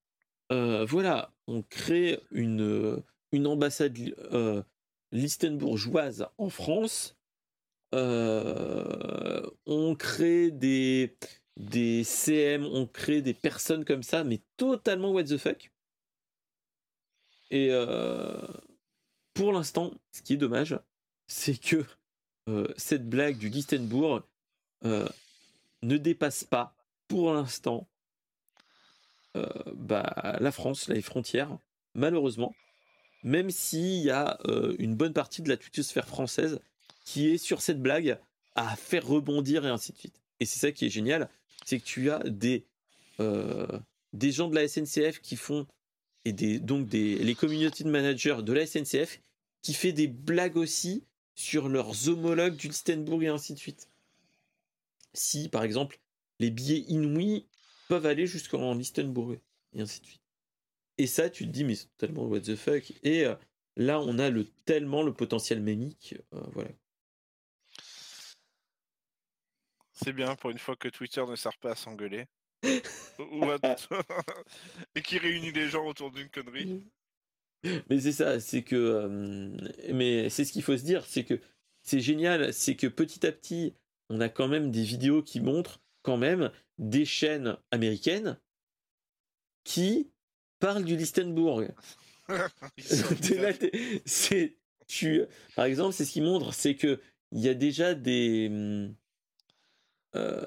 [0.50, 3.98] voilà, on crée une, une ambassade
[4.32, 4.62] euh,
[5.12, 7.16] listenbourgeoise en France
[9.66, 11.16] on crée des,
[11.58, 15.72] des CM, on crée des personnes comme ça, mais totalement what the fuck.
[17.52, 17.70] Et
[19.34, 20.80] pour l'instant, ce qui est dommage,
[21.28, 21.86] c'est que
[22.78, 24.22] cette blague du Gistenbourg
[24.84, 26.76] ne dépasse pas,
[27.08, 27.88] pour l'instant,
[29.34, 31.58] bah, la France, les frontières,
[31.96, 32.54] malheureusement
[33.24, 36.60] même s'il y a euh, une bonne partie de la twittosphère française
[37.06, 38.20] qui est sur cette blague
[38.56, 40.22] à faire rebondir et ainsi de suite.
[40.40, 41.30] Et c'est ça qui est génial,
[41.66, 42.22] c'est que tu as
[43.20, 43.80] euh,
[44.12, 45.66] des gens de la SNCF qui font,
[46.26, 49.22] et donc des, les community managers de la SNCF
[49.62, 51.06] qui fait des blagues aussi
[51.36, 53.90] sur leurs homologues du Listenbourg et ainsi de suite.
[55.14, 56.00] Si, par exemple,
[56.40, 57.48] les billets inouïs
[57.88, 59.34] peuvent aller jusqu'en Listenbourg
[59.74, 60.22] et ainsi de suite.
[60.98, 62.94] Et ça, tu te dis, mais c'est totalement what the fuck.
[63.04, 63.36] Et euh,
[63.76, 66.16] là, on a le, tellement le potentiel mémique.
[66.34, 66.70] Euh, voilà.
[69.94, 72.28] C'est bien pour une fois que Twitter ne sert pas à s'engueuler.
[74.96, 76.84] et qui réunit les gens autour d'une connerie.
[77.90, 78.76] Mais c'est ça, c'est que.
[78.76, 79.50] Euh,
[79.94, 81.40] mais c'est ce qu'il faut se dire, c'est que
[81.82, 83.74] c'est génial, c'est que petit à petit,
[84.10, 88.38] on a quand même des vidéos qui montrent quand même des chaînes américaines
[89.64, 90.12] qui
[90.60, 91.64] parle du Listenbourg.
[94.06, 94.58] c'est,
[94.88, 95.24] tu,
[95.56, 97.00] par exemple, c'est ce qui montre, c'est que
[97.32, 98.52] il y a déjà des.
[100.16, 100.42] Euh,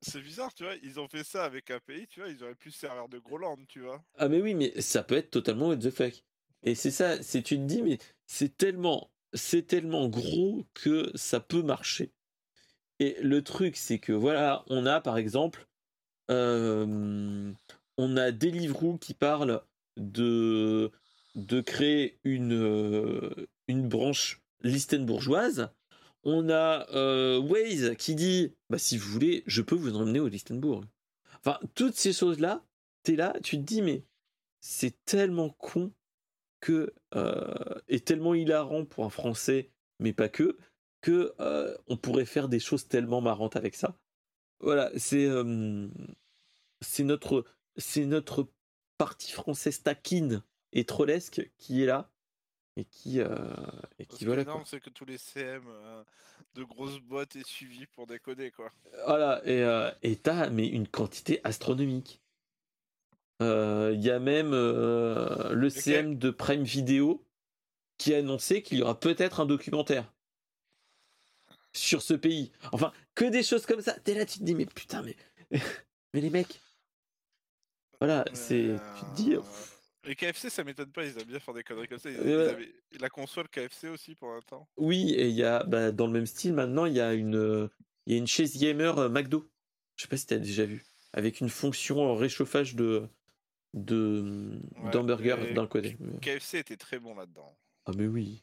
[0.00, 2.54] c'est bizarre, tu vois, ils ont fait ça avec un pays, tu vois, ils auraient
[2.54, 4.02] pu se servir de Groland, tu vois.
[4.16, 6.24] Ah mais oui, mais ça peut être totalement what the fuck.
[6.64, 11.40] Et c'est ça, c'est tu te dis, mais c'est tellement, c'est tellement gros que ça
[11.40, 12.12] peut marcher.
[12.98, 15.66] Et le truc, c'est que voilà, on a par exemple,
[16.30, 17.52] euh,
[17.96, 19.62] on a Deliveroo qui parle
[19.96, 20.90] de,
[21.34, 25.70] de créer une, euh, une branche listenbourgeoise.
[26.24, 30.28] On a euh, Waze qui dit bah, si vous voulez, je peux vous emmener au
[30.28, 30.84] Listenbourg.
[31.38, 32.64] Enfin, toutes ces choses-là,
[33.04, 34.04] tu es là, tu te dis mais
[34.60, 35.92] c'est tellement con
[36.60, 40.56] que euh, et tellement hilarant pour un Français, mais pas que,
[41.00, 41.34] que
[41.88, 43.98] on pourrait faire des choses tellement marrantes avec ça.
[44.60, 45.28] Voilà, c'est
[46.80, 47.44] c'est notre
[47.76, 48.48] c'est notre
[48.98, 50.42] partie française taquine
[50.72, 52.10] et trollesque qui est là
[52.76, 53.28] et qui euh,
[53.98, 56.02] et qui voilà c'est que tous les CM euh,
[56.54, 58.70] de grosses boîtes est suivi pour décoder quoi.
[59.06, 62.20] Voilà et euh, et t'as mais une quantité astronomique.
[63.40, 67.26] Il y a même le CM de Prime Video
[67.98, 70.12] qui a annoncé qu'il y aura peut-être un documentaire
[71.72, 72.52] sur ce pays.
[72.70, 73.98] Enfin que des choses comme ça.
[74.04, 75.16] T'es là tu te dis mais putain mais
[76.14, 76.60] mais les mecs.
[78.00, 78.74] Voilà, c'est.
[78.98, 79.36] Tu te dis.
[80.04, 82.10] Les KFC, ça m'étonne pas, ils aiment bien faire des conneries comme ça.
[83.00, 84.68] La console KFC aussi pour un temps.
[84.76, 87.70] Oui, et il y a, bah, dans le même style, maintenant, il y a une,
[88.06, 89.48] il y a une chaise gamer euh, McDo.
[89.96, 90.84] Je sais pas si tu as déjà vu.
[91.12, 93.08] Avec une fonction réchauffage de
[93.74, 94.60] de
[94.92, 95.96] d'hamburger d'un côté.
[96.20, 97.56] KFC était très bon là-dedans.
[97.86, 98.42] Ah mais oui.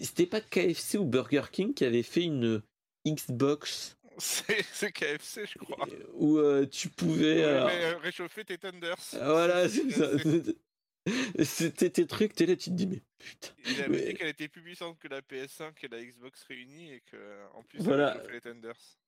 [0.00, 2.62] C'était pas KFC ou Burger King qui avait fait une
[3.06, 3.96] Xbox?
[4.18, 5.86] C'est KFC, je crois.
[6.14, 7.42] Où euh, tu pouvais.
[7.42, 8.96] Euh, euh, réchauffer tes Thunders.
[9.12, 10.08] Voilà, c'est ça.
[11.44, 13.52] C'était tes trucs, t'es là, tu te dis, mais putain.
[13.66, 17.00] Il avait dit qu'elle était plus puissante que la PS5 et la Xbox réunies et
[17.00, 17.16] que,
[17.54, 18.22] en plus, voilà.
[18.24, 18.98] elle les Thunders.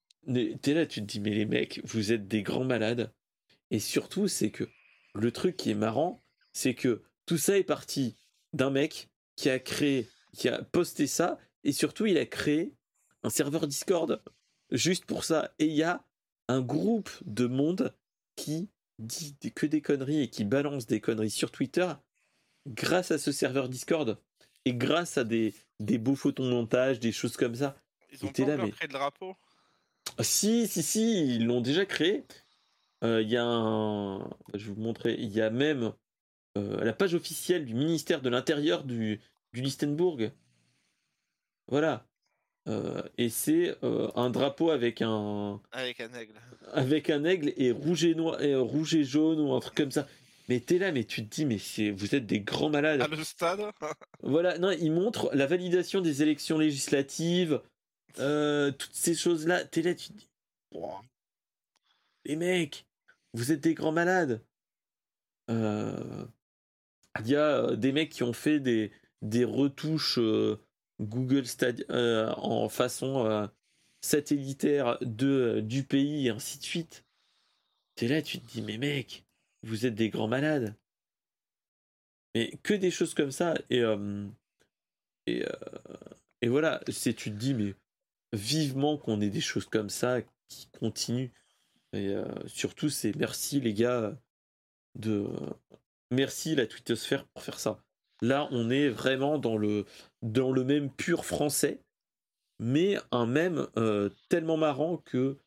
[0.61, 3.13] T'es là, tu te dis, mais les mecs, vous êtes des grands malades.
[3.71, 4.65] Et surtout, c'est que
[5.15, 6.23] le truc qui est marrant,
[6.53, 8.17] c'est que tout ça est parti
[8.53, 12.75] d'un mec qui a créé, qui a posté ça, et surtout, il a créé
[13.23, 14.23] un serveur Discord
[14.71, 15.55] juste pour ça.
[15.59, 16.05] Et il y a
[16.49, 17.95] un groupe de monde
[18.37, 18.69] qui
[18.99, 21.93] dit que des conneries et qui balance des conneries sur Twitter
[22.67, 24.19] grâce à ce serveur Discord
[24.65, 27.77] et grâce à des, des beaux photomontages, des choses comme ça.
[28.13, 29.37] Ils ont pas là, créé le drapeau?
[30.19, 32.25] Ah, Si, si, si, ils l'ont déjà créé.
[33.05, 34.19] Euh, il y a un...
[34.55, 35.15] Je vais vous montrer.
[35.19, 35.93] Il y a même
[36.57, 39.21] euh, la page officielle du ministère de l'Intérieur du,
[39.53, 40.19] du Listenbourg.
[41.69, 42.07] Voilà.
[42.69, 46.35] Euh, et c'est euh, un drapeau avec un avec un aigle.
[46.73, 49.77] avec un aigle et rouge et noir et euh, rouge et jaune ou un truc
[49.77, 50.09] comme ça.
[50.49, 51.59] Mais t'es là mais tu te dis mais
[51.91, 53.03] vous êtes des grands malades.
[53.03, 53.61] À le stade
[54.23, 57.61] voilà non il montre la validation des élections législatives
[58.15, 60.29] toutes ces choses là t'es là tu te dis
[62.25, 62.85] les mecs
[63.33, 64.43] vous êtes des grands malades.
[65.49, 68.91] Il y a des mecs qui ont fait des
[69.23, 70.19] des retouches
[71.01, 71.45] Google
[71.91, 73.47] euh, en façon euh,
[74.01, 77.05] satellitaire de, du pays et ainsi de suite.
[77.95, 79.25] T'es là, tu te dis, mais mec,
[79.63, 80.75] vous êtes des grands malades.
[82.35, 83.55] Mais que des choses comme ça.
[83.71, 84.27] Et, euh,
[85.27, 85.45] et,
[86.43, 87.75] et voilà, c'est tu te dis, mais
[88.33, 91.31] vivement qu'on ait des choses comme ça qui continuent.
[91.95, 92.15] Et
[92.47, 94.15] surtout, c'est merci les gars
[94.97, 95.27] de
[96.11, 97.83] merci la twittosphère pour faire ça.
[98.23, 99.85] Là, on est vraiment dans le
[100.27, 101.83] dans le même pur français,
[102.59, 103.67] mais un même
[104.29, 105.39] tellement marrant que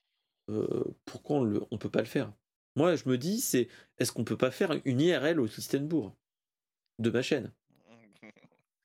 [1.05, 2.33] pourquoi on ne peut pas le faire?
[2.75, 3.67] Moi, je me dis, c'est
[3.97, 6.15] est-ce qu'on peut pas faire une IRL au Listenbourg
[6.97, 7.53] de ma chaîne?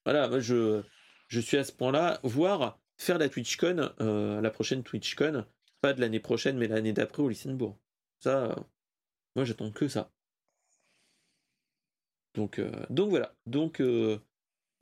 [0.04, 0.82] Voilà, moi je
[1.28, 5.46] je suis à ce point-là, voire faire la TwitchCon, la prochaine TwitchCon,
[5.80, 7.78] pas de l'année prochaine, mais l'année d'après au Listenbourg.
[8.20, 8.54] Ça,
[9.36, 10.12] moi j'attends que ça.
[12.34, 13.34] Donc, euh, donc voilà.
[13.46, 13.80] Donc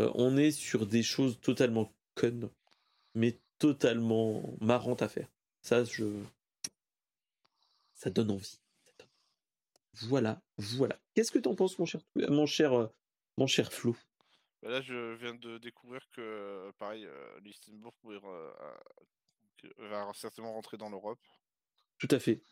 [0.03, 2.51] euh, euh, on est sur des choses totalement connes,
[3.15, 5.29] mais totalement marrantes à faire.
[5.61, 6.05] Ça, je.
[7.95, 8.59] Ça donne envie.
[10.03, 10.99] Voilà, voilà.
[11.15, 12.91] Qu'est-ce que t'en penses, mon cher, mon cher,
[13.37, 13.95] mon cher Flo?
[14.63, 17.07] Bah Là, je viens de découvrir que, pareil,
[17.43, 17.95] Listenbourg
[19.79, 21.21] va certainement rentrer dans l'Europe.
[21.99, 22.43] Tout à fait.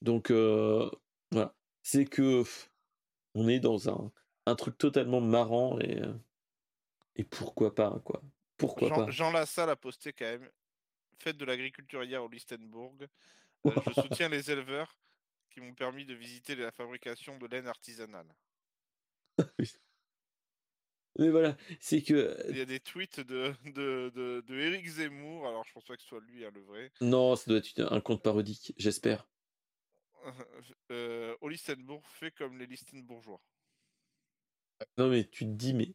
[0.00, 0.30] Donc,
[1.30, 1.54] voilà.
[1.82, 2.42] C'est que
[3.34, 4.10] on est dans un,
[4.46, 6.14] un truc totalement marrant et, euh,
[7.16, 8.22] et pourquoi pas, quoi.
[8.56, 9.10] Pourquoi Jean, pas.
[9.10, 10.48] Jean Lassalle a posté quand même
[11.18, 12.94] Fête de l'agriculture hier au Listenbourg.
[13.66, 14.98] Euh, je soutiens les éleveurs
[15.50, 18.28] qui m'ont permis de visiter la fabrication de laine artisanale.
[21.18, 22.36] Mais voilà, c'est que.
[22.50, 25.96] Il y a des tweets de, de, de, de Eric Zemmour, alors je pense pas
[25.96, 26.92] que ce soit lui hein, le vrai.
[27.00, 29.26] Non, ça doit être un compte parodique, j'espère.
[30.90, 33.40] euh, au Listenbourg fait comme les Listenbourgeois.
[34.98, 35.94] Non, mais tu te dis, mais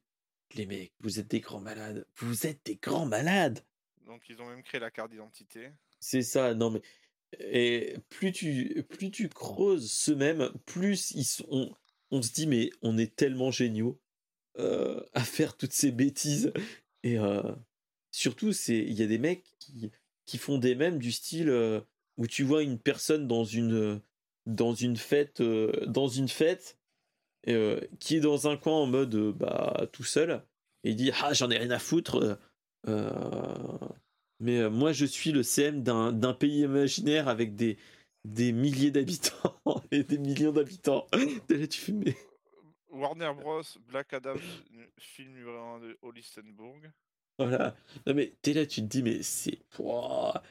[0.55, 2.05] les mecs, vous êtes des grands malades.
[2.17, 3.59] Vous êtes des grands malades.
[4.05, 5.69] Donc, ils ont même créé la carte d'identité.
[5.99, 6.81] C'est ça, non, mais.
[7.39, 11.73] Et plus tu, plus tu creuses ce même, plus ils sont,
[12.09, 14.01] on, se dit, mais on est tellement géniaux
[14.59, 16.51] euh, à faire toutes ces bêtises.
[17.03, 17.41] Et euh,
[18.11, 19.91] surtout, il y a des mecs qui,
[20.25, 21.81] qui font des mèmes du style euh,
[22.17, 24.01] où tu vois une personne dans une,
[24.45, 26.77] dans une fête, euh, dans une fête,
[27.47, 30.43] euh, qui est dans un coin en mode euh, bah tout seul,
[30.83, 32.39] et il dit ah j'en ai rien à foutre.
[34.39, 37.77] mais moi je suis le CM d'un pays imaginaire avec des
[38.23, 39.55] des milliers d'habitants
[39.91, 41.07] et des millions d'habitants.
[41.49, 42.15] Là tu fais mais...
[42.89, 44.35] Warner Bros, Black Adam,
[44.99, 46.77] film numéro au Listenbourg.
[47.39, 47.75] Voilà.
[48.05, 50.43] Non mais t'es là, tu te dis mais c'est pourquoi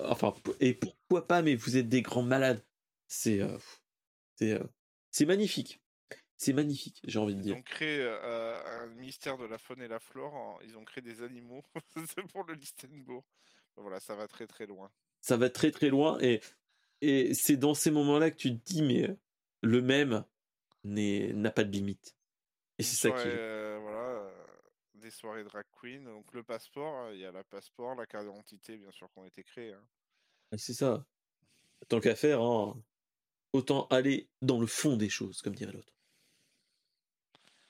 [0.00, 2.62] enfin et pourquoi pas mais vous êtes des grands malades
[3.06, 3.58] c'est euh,
[4.36, 4.64] c'est euh,
[5.10, 5.80] c'est magnifique
[6.36, 9.82] c'est magnifique j'ai envie de dire ils ont créé euh, un ministère de la faune
[9.82, 11.62] et la flore ils ont créé des animaux
[12.32, 13.24] pour le Listenbourg
[13.76, 14.90] voilà ça va très très loin
[15.20, 16.40] ça va très très loin et
[17.02, 19.08] et c'est dans ces moments là que tu te dis mais
[19.62, 20.24] le même
[20.84, 22.16] n'a pas de limite
[22.78, 23.28] et c'est ça qui
[25.00, 26.04] des soirées drag queen.
[26.04, 29.18] Donc le passeport, hein, il y a la passeport, la carte d'identité, bien sûr, qui
[29.18, 29.72] ont été créées.
[29.72, 29.84] Hein.
[30.56, 31.04] C'est ça.
[31.88, 32.80] Tant qu'à faire, hein,
[33.52, 35.92] autant aller dans le fond des choses, comme dirait l'autre.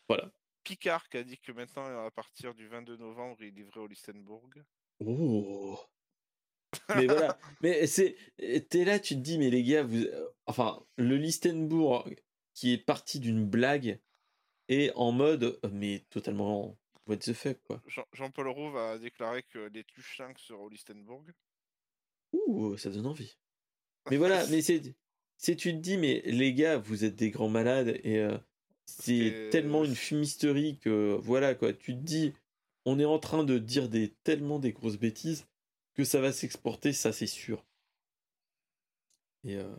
[0.09, 0.31] Voilà.
[0.64, 3.87] Picard qui a dit que maintenant, à partir du 22 novembre, il est livré au
[3.87, 4.51] Listenbourg.
[5.01, 5.78] Oh
[6.95, 8.16] mais voilà, mais c'est,
[8.68, 10.07] t'es là, tu te dis, mais les gars, vous,
[10.47, 12.09] enfin, le Listenbourg
[12.55, 14.01] qui est parti d'une blague
[14.68, 16.78] est en mode, mais totalement
[17.11, 17.83] What the fuck, quoi.
[18.12, 21.24] Jean-Paul Rouve a déclaré que les tuches 5 seront au Listenbourg.
[22.33, 23.37] Ouh, ça donne envie.
[24.11, 24.81] Mais voilà, mais c'est,
[25.41, 28.36] tu te dis, mais les gars, vous êtes des grands malades et euh,
[28.86, 31.72] c'est tellement une fumisterie que voilà, quoi.
[31.72, 32.32] Tu te dis,
[32.84, 35.47] on est en train de dire des, tellement des grosses bêtises
[35.95, 37.64] que ça va s'exporter, ça c'est sûr.
[39.45, 39.74] Et, euh,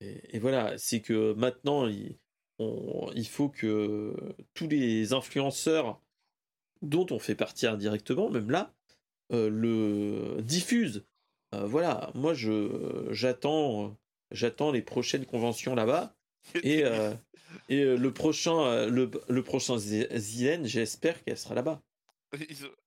[0.00, 2.18] et, et, voilà, c'est que maintenant, il,
[3.14, 4.14] il faut que
[4.54, 6.00] tous les influenceurs
[6.82, 8.74] dont on fait partie indirectement, même là,
[9.32, 11.04] euh, le diffusent.
[11.54, 13.98] Euh, voilà, moi je j'attends
[14.30, 16.14] j'attends les prochaines conventions là-bas
[16.62, 17.12] et euh,
[17.68, 21.82] et le prochain le, le prochain ZN, j'espère qu'elle sera là-bas.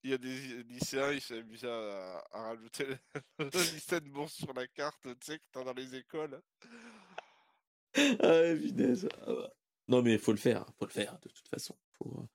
[0.03, 2.85] Il y a des lycéens, ils s'amusent à, à rajouter
[3.39, 6.41] le lycée de bourse sur la carte, tu sais, que t'as dans les écoles.
[7.95, 9.09] Ah, punaise.
[9.21, 9.53] Ah, bah.
[9.89, 11.77] Non, mais il faut le faire, faut le faire de toute façon.
[11.97, 12.29] Faut...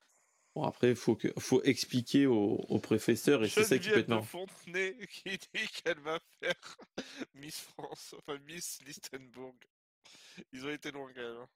[0.58, 1.28] Bon, après, il faut, que...
[1.38, 4.24] faut expliquer aux, professeurs et c'est ça qui peut être marrant.
[4.24, 6.76] Fontenay qui dit qu'elle va faire
[7.34, 9.54] Miss France, enfin Miss Listenbourg.
[10.52, 11.36] Ils ont été loin quand même.
[11.36, 11.48] Hein.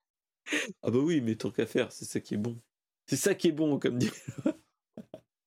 [0.82, 2.62] Ah bah oui, mais tant qu'à faire, c'est ça qui est bon.
[3.09, 4.12] C'est ça qui est bon, comme dit.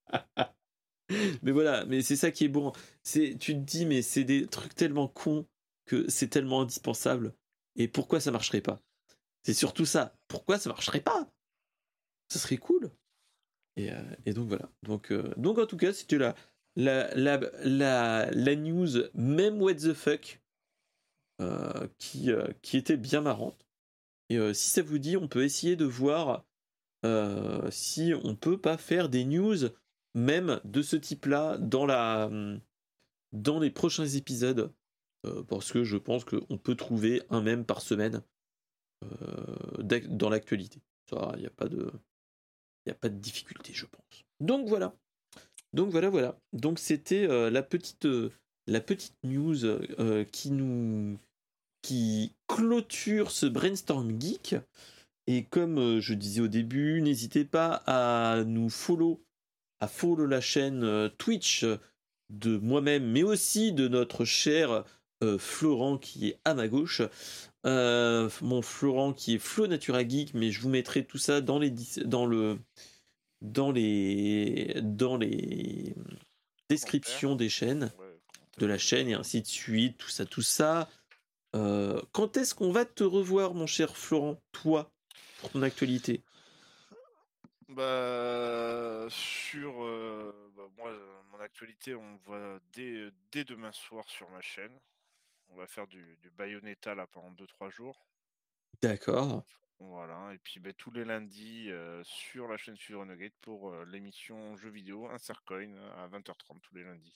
[1.42, 2.74] mais voilà, mais c'est ça qui est bon.
[3.04, 5.48] C'est, tu te dis, mais c'est des trucs tellement cons
[5.86, 7.34] que c'est tellement indispensable.
[7.78, 8.82] Et pourquoi ça marcherait pas?
[9.44, 10.18] C'est surtout ça.
[10.28, 11.32] Pourquoi ça marcherait pas?
[12.28, 12.92] Ça serait cool.
[13.78, 13.90] Et,
[14.26, 14.70] et donc voilà.
[14.84, 16.36] Donc, donc en tout cas, c'était la,
[16.76, 20.42] la, la, la, la, news, même what the fuck,
[21.98, 22.30] qui,
[22.62, 23.68] qui était bien marrante.
[24.30, 26.46] Et si ça vous dit, on peut essayer de voir
[27.70, 29.70] si on peut pas faire des news
[30.16, 31.86] même de ce type-là dans
[33.34, 34.74] dans les prochains épisodes
[35.48, 38.24] parce que je pense qu'on peut trouver un même par semaine
[39.02, 40.82] dans l'actualité.
[41.12, 41.92] Il n'y a pas de
[42.86, 44.24] il a pas de difficulté, je pense.
[44.40, 44.96] Donc voilà.
[45.74, 46.38] Donc voilà, voilà.
[46.54, 48.08] Donc c'était la petite
[48.68, 49.58] la petite news
[50.32, 51.20] qui nous
[51.82, 54.56] qui clôture ce brainstorm geek.
[55.28, 59.24] Et comme je disais au début, n'hésitez pas à nous follow,
[59.80, 61.66] à follow la chaîne Twitch
[62.30, 64.84] de moi-même, mais aussi de notre cher
[65.40, 67.02] Florent qui est à ma gauche.
[67.66, 71.74] Mon Florent qui est Flo Natura Geek, mais je vous mettrai tout ça dans les
[72.06, 72.60] dans le
[73.42, 75.96] dans les dans les
[76.70, 77.92] descriptions des chaînes
[78.58, 80.90] de la chaîne et ainsi de suite, tout ça, tout ça.
[81.54, 84.92] quand est-ce qu'on va te revoir, mon cher Florent, toi,
[85.40, 86.24] pour ton actualité?
[87.70, 89.74] Bah, sur
[90.56, 90.92] bah, moi,
[91.32, 94.72] mon actualité, on voit dès, dès, demain soir sur ma chaîne.
[95.50, 98.06] On va faire du, du Bayonetta là pendant 2-3 jours.
[98.82, 99.44] D'accord.
[99.80, 101.70] Voilà, et puis bah, tous les lundis
[102.04, 106.84] sur la chaîne Suivre Renegade pour l'émission jeux vidéo Insert Coin à 20h30 tous les
[106.84, 107.14] lundis.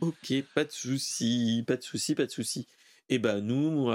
[0.00, 2.66] Ok, pas de souci, pas de souci, pas de souci.
[3.08, 3.92] Et ben nous,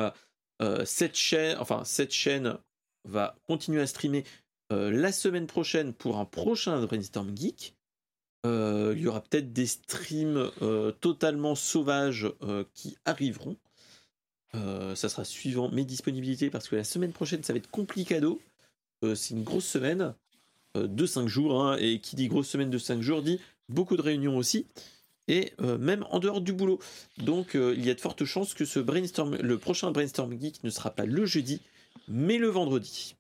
[0.85, 2.57] cette chaîne, enfin cette chaîne
[3.03, 4.23] va continuer à streamer
[4.69, 7.75] la semaine prochaine pour un prochain Brainstorm Geek.
[8.45, 10.51] Il y aura peut-être des streams
[11.01, 12.31] totalement sauvages
[12.73, 13.57] qui arriveront.
[14.95, 18.41] Ça sera suivant mes disponibilités parce que la semaine prochaine ça va être complicado.
[19.15, 20.13] c'est une grosse semaine
[20.75, 21.63] de 5 jours.
[21.63, 23.39] Hein, et qui dit grosse semaine de 5 jours dit
[23.69, 24.65] beaucoup de réunions aussi
[25.27, 26.79] et même en dehors du boulot.
[27.17, 30.69] Donc il y a de fortes chances que ce brainstorm, le prochain brainstorm geek ne
[30.69, 31.61] sera pas le jeudi,
[32.07, 33.15] mais le vendredi.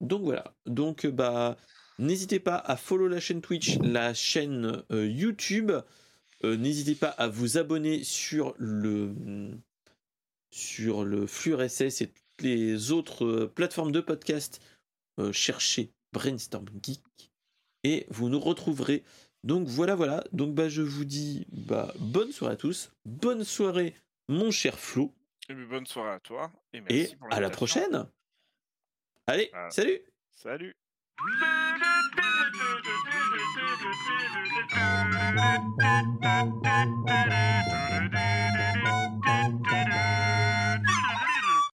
[0.00, 0.54] Donc voilà.
[0.66, 1.56] Donc bah
[1.98, 5.72] n'hésitez pas à follow la chaîne Twitch, la chaîne YouTube.
[6.44, 9.12] n'hésitez pas à vous abonner sur le
[10.52, 14.60] sur le flux RSS et toutes les autres plateformes de podcast.
[15.32, 17.30] cherchez Brainstorm Geek
[17.84, 19.02] et vous nous retrouverez
[19.44, 20.24] donc voilà, voilà.
[20.32, 23.94] Donc bah je vous dis bah bonne soirée à tous, bonne soirée
[24.28, 25.12] mon cher Flo.
[25.48, 26.52] Et bonne soirée à toi.
[26.72, 28.06] Et, merci à la prochaine.
[29.26, 29.68] Allez, ah.
[29.70, 30.00] salut.
[30.30, 30.72] Salut.